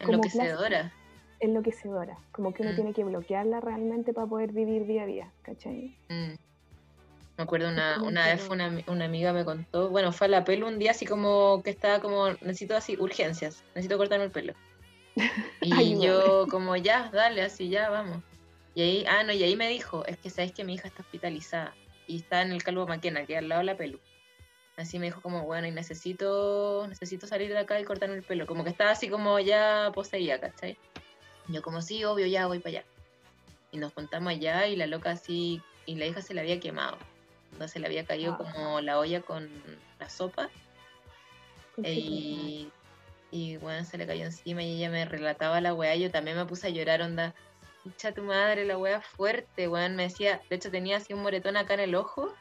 [0.00, 0.92] como Enloquecedora.
[1.40, 2.18] enloquecedora.
[2.32, 2.74] Como que uno Mm.
[2.74, 5.96] tiene que bloquearla realmente para poder vivir día a día, ¿cachai?
[6.08, 6.34] Mm.
[7.36, 10.44] Me acuerdo una, una que vez una, una amiga me contó, bueno, fue a la
[10.44, 14.54] pelo un día así como que estaba como, necesito así, urgencias, necesito cortarme el pelo.
[15.62, 18.18] Y yo como, ya, dale, así, ya, vamos.
[18.74, 21.02] Y ahí, ah, no, y ahí me dijo, es que sabes que mi hija está
[21.02, 21.74] hospitalizada
[22.06, 23.98] y está en el Calvo Maquena, que al lado de la pelu.
[24.76, 28.46] Así me dijo como, bueno, y necesito, necesito salir de acá y cortarme el pelo.
[28.46, 30.76] Como que estaba así como ya poseída, ¿cachai?
[31.48, 32.84] Yo como, sí, obvio, ya voy para allá.
[33.70, 36.98] Y nos juntamos allá y la loca así, y la hija se le había quemado.
[37.52, 38.38] Entonces se le había caído Ah.
[38.38, 39.48] como la olla con
[40.00, 40.50] la sopa
[41.82, 42.70] y,
[43.30, 45.94] y bueno, se le cayó encima y ella me relataba la weá.
[45.96, 47.34] Yo también me puse a llorar, onda.
[47.86, 49.96] Echa tu madre, la weá fuerte, weón.
[49.96, 52.34] Me decía, de hecho tenía así un moretón acá en el ojo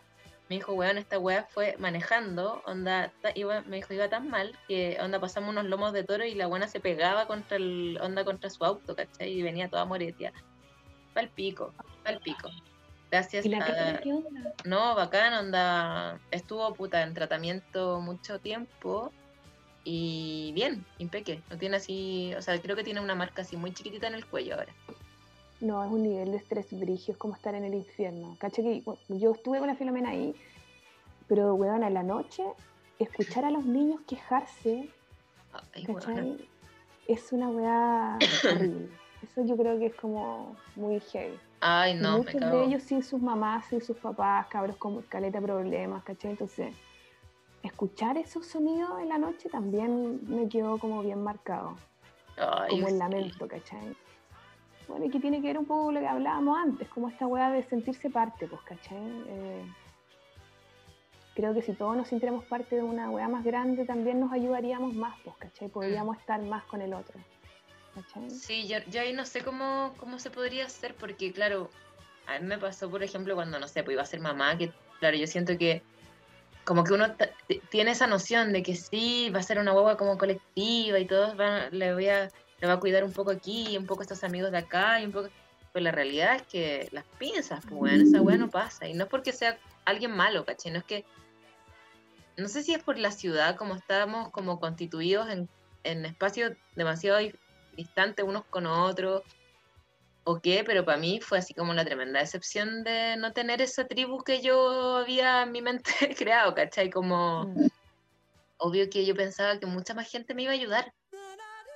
[0.49, 4.97] Me dijo, weón, esta weá fue manejando, onda, iba, me dijo, iba tan mal que
[5.01, 8.49] onda pasamos unos lomos de toro y la buena se pegaba contra el, onda contra
[8.49, 9.31] su auto, ¿cachai?
[9.31, 10.33] Y venía toda moretia.
[11.13, 12.49] Pa'l pico, pa'l pico.
[13.09, 14.01] Gracias ¿Y la a-
[14.65, 16.19] no, bacán, onda.
[16.31, 19.11] Estuvo puta en tratamiento mucho tiempo
[19.83, 21.41] y bien, impeque.
[21.49, 24.25] No tiene así, o sea, creo que tiene una marca así muy chiquitita en el
[24.25, 24.73] cuello ahora.
[25.63, 28.35] No, es un nivel de estrés brigio, es como estar en el infierno.
[28.37, 30.35] Cacha que yo estuve con la Filomena ahí,
[31.29, 32.43] pero weón, a la noche,
[32.99, 34.89] escuchar a los niños quejarse.
[37.07, 38.17] Es una weá
[38.51, 38.89] horrible.
[39.23, 41.39] Eso yo creo que es como muy heavy.
[41.61, 42.57] Ay, no, me muchos cago.
[42.57, 46.31] de ellos sin sus mamás, sin sus papás, cabros con caleta problemas, ¿cachai?
[46.31, 46.75] Entonces,
[47.63, 51.77] escuchar esos sonidos en la noche también me quedó como bien marcado,
[52.35, 52.99] Ay, como el sí.
[52.99, 53.95] lamento, ¿cachai?
[54.87, 57.27] Bueno, y que tiene que ver un poco con lo que hablábamos antes, como esta
[57.27, 58.97] weá de sentirse parte, pues, ¿cachai?
[59.27, 59.65] Eh,
[61.35, 64.93] creo que si todos nos sintiéramos parte de una weá más grande, también nos ayudaríamos
[64.93, 65.69] más, pues, ¿cachai?
[65.69, 67.19] Podríamos estar más con el otro,
[67.95, 68.29] ¿cachai?
[68.29, 71.69] Sí, yo, yo ahí no sé cómo, cómo se podría hacer, porque claro,
[72.27, 74.71] a mí me pasó, por ejemplo, cuando, no sé, pues iba a ser mamá, que
[74.99, 75.81] claro, yo siento que
[76.63, 77.07] como que uno
[77.69, 81.35] tiene esa noción de que sí, va a ser una hueva como colectiva y todos
[81.35, 82.29] van, le voy a,
[82.63, 85.11] le va a cuidar un poco aquí, un poco estos amigos de acá, y un
[85.11, 85.27] poco...
[85.73, 88.87] Pues la realidad es que las piensas, pues weón, esa hueá no pasa.
[88.87, 90.71] Y no es porque sea alguien malo, ¿cachai?
[90.71, 91.03] No es que...
[92.37, 95.49] No sé si es por la ciudad, como estamos como constituidos en,
[95.83, 97.33] en espacios demasiado di-
[97.75, 99.23] distantes unos con otros,
[100.23, 103.85] o qué, pero para mí fue así como una tremenda decepción de no tener esa
[103.85, 106.89] tribu que yo había en mi mente creado, ¿cachai?
[106.89, 107.67] Como Mm.
[108.57, 110.93] obvio que yo pensaba que mucha más gente me iba a ayudar.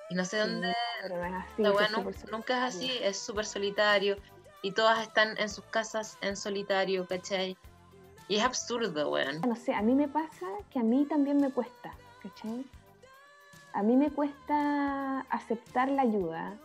[0.10, 4.18] Y no sé dónde, es así, la súper nunca es así, es súper solitario.
[4.62, 7.58] Y todas están en sus casas en solitario, ¿cachai?
[8.28, 9.42] Y es absurdo, weón.
[9.42, 12.66] no sé, a mí me pasa que a mí también me cuesta, ¿cachai?
[13.74, 16.58] A mí me cuesta aceptar la ayuda,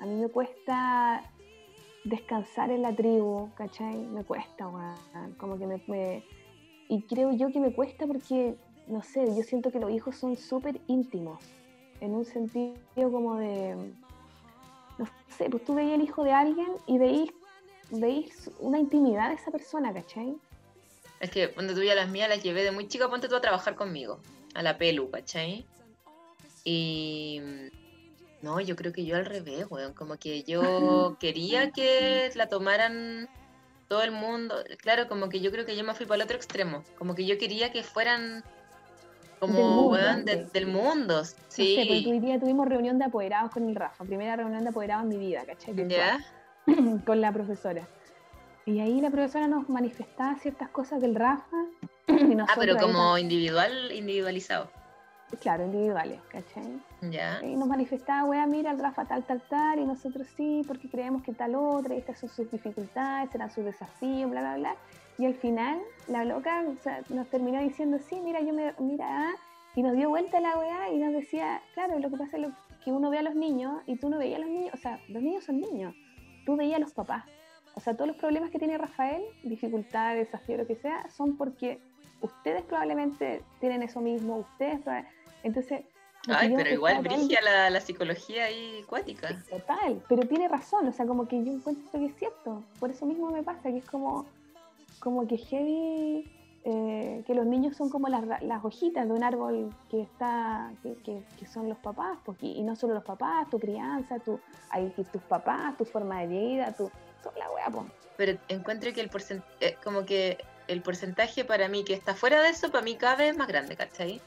[0.00, 1.22] a mí me cuesta
[2.04, 3.96] descansar en la tribu, ¿cachai?
[3.96, 6.22] Me cuesta, weón, como que me, me-
[6.88, 8.56] Y creo yo que me cuesta porque,
[8.86, 11.38] no sé, yo siento que los hijos son súper íntimos,
[12.06, 13.74] en un sentido como de...
[14.98, 17.30] No sé, pues tú veías el hijo de alguien y veís,
[17.90, 20.36] veís una intimidad de esa persona, ¿cachai?
[21.20, 23.40] Es que cuando tuve a las mías las llevé de muy chica, ponte tú a
[23.40, 24.20] trabajar conmigo,
[24.54, 25.66] a la pelu, ¿cachai?
[26.64, 27.40] Y
[28.42, 33.28] no, yo creo que yo al revés, weón, como que yo quería que la tomaran
[33.88, 36.36] todo el mundo, claro, como que yo creo que yo me fui para el otro
[36.36, 38.44] extremo, como que yo quería que fueran
[39.38, 40.50] como, Del mundo, weón, de- sí.
[40.52, 43.74] del mundo, No sé, pues, porque sí, hoy día tuvimos reunión de apoderados con el
[43.74, 45.74] Rafa, primera reunión de apoderados en mi vida, ¿cachai?
[47.06, 47.86] Con la profesora.
[48.64, 51.56] Y ahí la profesora nos manifestaba ciertas cosas del Rafa.
[52.08, 54.70] y Ah, pero ahí como individual, individualizado,
[55.40, 56.80] Claro, individuales, ¿cachai?
[57.10, 57.40] ¿ya?
[57.44, 61.22] Y nos manifestaba, wea, mira, el Rafa tal, tal, tal, y nosotros sí, porque creemos
[61.22, 64.76] que tal otra, y estas son sus dificultades, serán sus desafíos, bla, bla, bla.
[65.18, 69.06] Y al final, la loca o sea, nos terminó diciendo, sí, mira, yo me, mira,
[69.08, 69.34] ah",
[69.74, 72.52] y nos dio vuelta la weá y nos decía, claro, lo que pasa es lo-
[72.84, 75.00] que uno ve a los niños y tú no veías a los niños, o sea,
[75.08, 75.94] los niños son niños,
[76.44, 77.24] tú veías a los papás.
[77.74, 81.80] O sea, todos los problemas que tiene Rafael, dificultades, desafíos, lo que sea, son porque
[82.20, 84.80] ustedes probablemente tienen eso mismo, ustedes
[85.42, 85.82] Entonces...
[86.28, 89.44] Ay, pero igual estaba todo el brigia la, la psicología ahí cuática.
[89.48, 92.64] Total, pero tiene razón, o sea, como que yo encuentro que es cierto.
[92.80, 94.26] Por eso mismo me pasa, que es como,
[95.00, 96.24] como que heavy,
[96.64, 100.94] eh, que los niños son como las, las hojitas de un árbol que está, que,
[101.04, 104.40] que- que son los papás, porque, y no solo los papás, tu crianza, tu,
[104.96, 106.90] que tus papás, tu forma de vida, tu,
[107.22, 107.66] toda la wea,
[108.16, 112.48] pero encuentro que el porcentaje, como que el porcentaje para mí que está fuera de
[112.48, 114.20] eso, para mí cada vez es más grande, ¿cachai?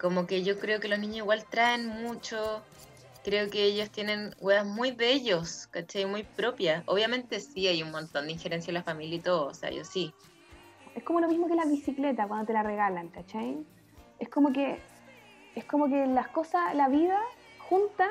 [0.00, 2.62] Como que yo creo que los niños igual traen mucho,
[3.26, 6.06] creo que ellos tienen weas muy de ellos, ¿cachai?
[6.06, 6.84] Muy propias.
[6.86, 9.84] Obviamente sí hay un montón de injerencia en la familia y todo, o sea, yo
[9.84, 10.14] sí.
[10.94, 13.66] Es como lo mismo que la bicicleta cuando te la regalan, ¿cachai?
[14.20, 14.78] Es como que,
[15.56, 17.20] es como que las cosas, la vida
[17.68, 18.08] junta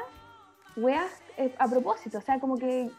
[0.75, 2.89] weas eh, a propósito, o sea, como que,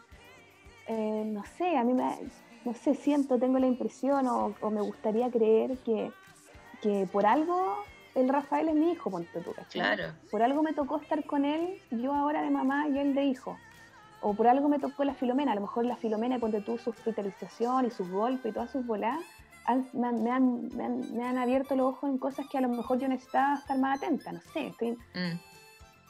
[0.87, 2.17] eh, no sé, a mí me,
[2.65, 6.11] no sé, siento, tengo la impresión o, o me gustaría creer que,
[6.81, 7.77] que por algo
[8.19, 9.81] el Rafael es mi hijo, ponte tú, ¿cachai?
[9.81, 10.13] Claro.
[10.31, 13.57] Por algo me tocó estar con él, yo ahora de mamá y él de hijo.
[14.21, 16.89] O por algo me tocó la Filomena, a lo mejor la Filomena, ponte tú su
[16.89, 19.19] hospitalización y sus golpes y todas sus bolas,
[19.65, 22.57] han- me, han, me han- me han- me han abierto los ojos en cosas que
[22.57, 25.37] a lo mejor yo necesitaba estar más atenta, no sé, estoy, Mm.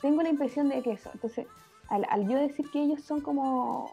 [0.02, 1.10] tengo la impresión de que eso.
[1.14, 1.48] Entonces,
[1.90, 3.92] al, al yo decir que ellos son como,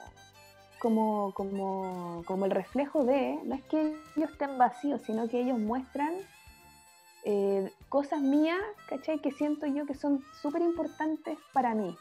[0.78, 3.80] como, como, como el reflejo de, no es que
[4.16, 6.12] ellos estén vacíos, sino que ellos muestran
[7.24, 9.18] eh, cosas mías, ¿cachai?
[9.18, 11.96] Que siento yo que son súper importantes para mí.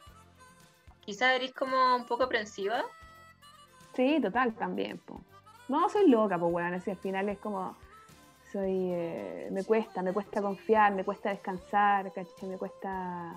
[1.02, 2.84] Quizás eres como un poco aprensiva.
[3.96, 4.98] Sí, total, también.
[5.00, 5.22] po.
[5.70, 7.76] No, soy loca, pues bueno, así al final es como,
[8.52, 12.50] soy, eh, me cuesta, me cuesta confiar, me cuesta descansar, ¿cachai?
[12.50, 13.36] Me cuesta...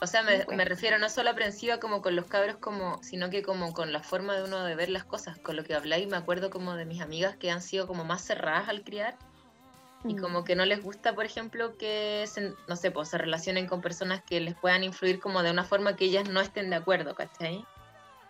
[0.00, 3.72] O sea, me refiero no solo aprensiva como con los cabros, como, sino que como
[3.72, 5.38] con la forma de uno de ver las cosas.
[5.38, 8.22] Con lo que habláis, me acuerdo como de mis amigas que han sido como más
[8.22, 9.16] cerradas al criar
[10.06, 10.20] y Mm.
[10.20, 13.80] como que no les gusta, por ejemplo, que se, no sé, pues se relacionen con
[13.80, 17.14] personas que les puedan influir como de una forma que ellas no estén de acuerdo,
[17.14, 17.64] ¿cachai?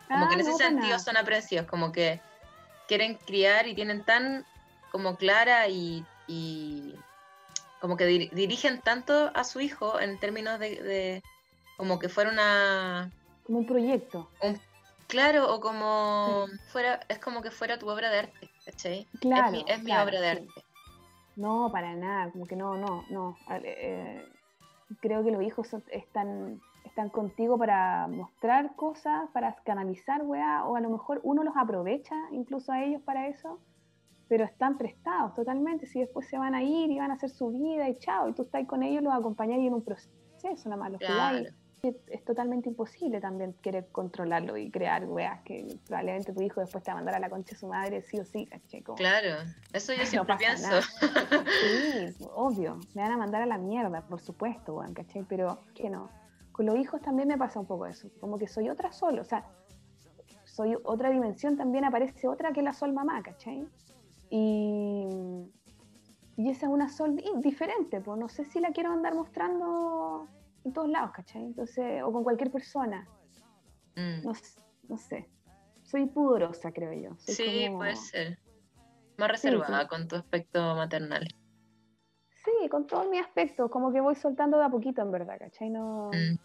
[0.06, 2.20] Como Ah, que en ese no, sentido son aprensivos, como que
[2.86, 4.44] quieren criar y tienen tan
[4.90, 6.94] como clara y, y
[7.80, 11.24] como que dir- dirigen tanto a su hijo en términos de, de
[11.76, 13.10] como que fuera una
[13.44, 14.30] Como un proyecto.
[15.08, 19.08] claro o como fuera es como que fuera tu obra de arte ¿cachai?
[19.20, 20.36] Claro, es mi, es mi claro, obra de sí.
[20.38, 20.61] arte
[21.36, 23.36] No, para nada, como que no, no, no.
[23.50, 24.24] Eh,
[25.00, 30.80] creo que los hijos están, están contigo para mostrar cosas, para canalizar, weá, o a
[30.80, 33.60] lo mejor uno los aprovecha incluso a ellos para eso,
[34.28, 35.86] pero están prestados totalmente.
[35.86, 38.34] Si después se van a ir y van a hacer su vida y chao, y
[38.34, 41.54] tú estás con ellos, los acompañas en un proceso, nada más, los cuidáis.
[41.82, 46.84] Claro Es totalmente imposible también querer controlarlo y crear weas que probablemente tu hijo después
[46.84, 48.48] te va a mandar a la concha de su madre, sí o sí.
[48.84, 50.82] Como- claro eso yo No siempre pasa pienso nada.
[51.60, 55.24] Sí, obvio, me van a mandar a la mierda, por supuesto, weón, ¿cachai?
[55.28, 56.08] Pero que no.
[56.52, 59.24] Con los hijos también me pasa un poco eso, como que soy otra sol, o
[59.24, 59.44] sea,
[60.44, 63.66] soy otra dimensión, también aparece otra que la sol mamá, ¿cachai?
[64.30, 65.06] Y,
[66.36, 70.28] y esa es una sol di- diferente, pues no sé si la quiero andar mostrando
[70.64, 71.42] en todos lados, ¿cachai?
[71.44, 73.06] Entonces, o con cualquier persona,
[73.96, 74.22] Mm.
[74.24, 74.32] no,
[74.88, 75.28] no sé.
[75.82, 77.16] Soy pudorosa, creo yo.
[77.18, 78.38] Soy sí como- puede ser
[79.18, 79.88] más reservada sí.
[79.88, 81.26] con tu aspecto maternal
[82.44, 85.70] Sí, con todos mis aspectos, como que voy soltando de a poquito, en verdad, ¿cachai?
[85.70, 86.38] No, Mm.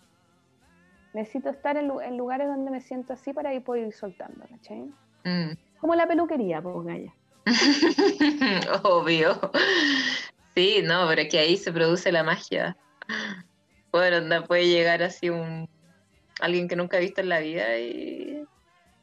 [1.14, 1.88] necesito estar en
[2.18, 4.82] lugares donde me siento así para ir poder ir soltando, ¿cachai?
[5.24, 5.58] Mm.
[5.80, 7.14] Como la peluquería, pues, Gaya.
[8.84, 9.40] Obvio.
[10.56, 12.78] Sí, no, pero es que ahí se produce la magia.
[13.98, 15.68] Bueno, onda, puede llegar así un
[16.40, 18.46] alguien que nunca ha visto en la vida y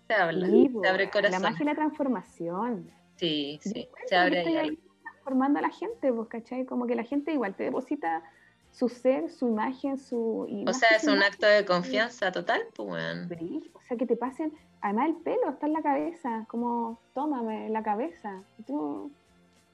[0.07, 1.43] se habla, Sí, se pues, abre el la corazón.
[1.43, 2.91] magia y la transformación.
[3.17, 4.71] Sí, sí, se abre ahí estoy algo.
[4.71, 6.65] ahí transformando a la gente, pues, ¿cachai?
[6.65, 8.23] Como que la gente igual te deposita
[8.71, 10.47] su ser, su imagen, su...
[10.67, 13.29] O sea, es un imagen, acto de confianza total, pues
[13.73, 17.83] O sea, que te pasen, además el pelo está en la cabeza, como, tómame la
[17.83, 18.43] cabeza.
[18.67, 19.11] Tú,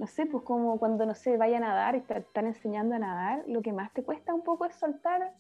[0.01, 2.99] no sé, pues como cuando, no sé, vaya a nadar y te están enseñando a
[2.99, 5.35] nadar, lo que más te cuesta un poco es soltar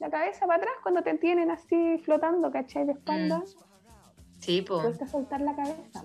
[0.00, 2.84] la cabeza para atrás cuando te tienen así flotando, ¿cachai?
[2.84, 3.38] De espalda.
[3.38, 3.44] Mm.
[4.40, 4.82] Sí, pues.
[4.82, 6.02] Cuesta soltar la cabeza.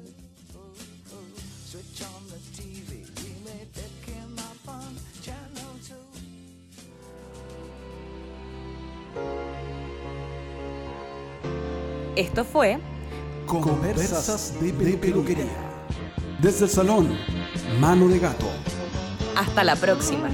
[12.15, 12.77] Esto fue
[13.47, 15.67] Conversas de peluquería.
[16.39, 17.17] Desde el salón,
[17.79, 18.47] mano de gato.
[19.35, 20.29] Hasta la próxima.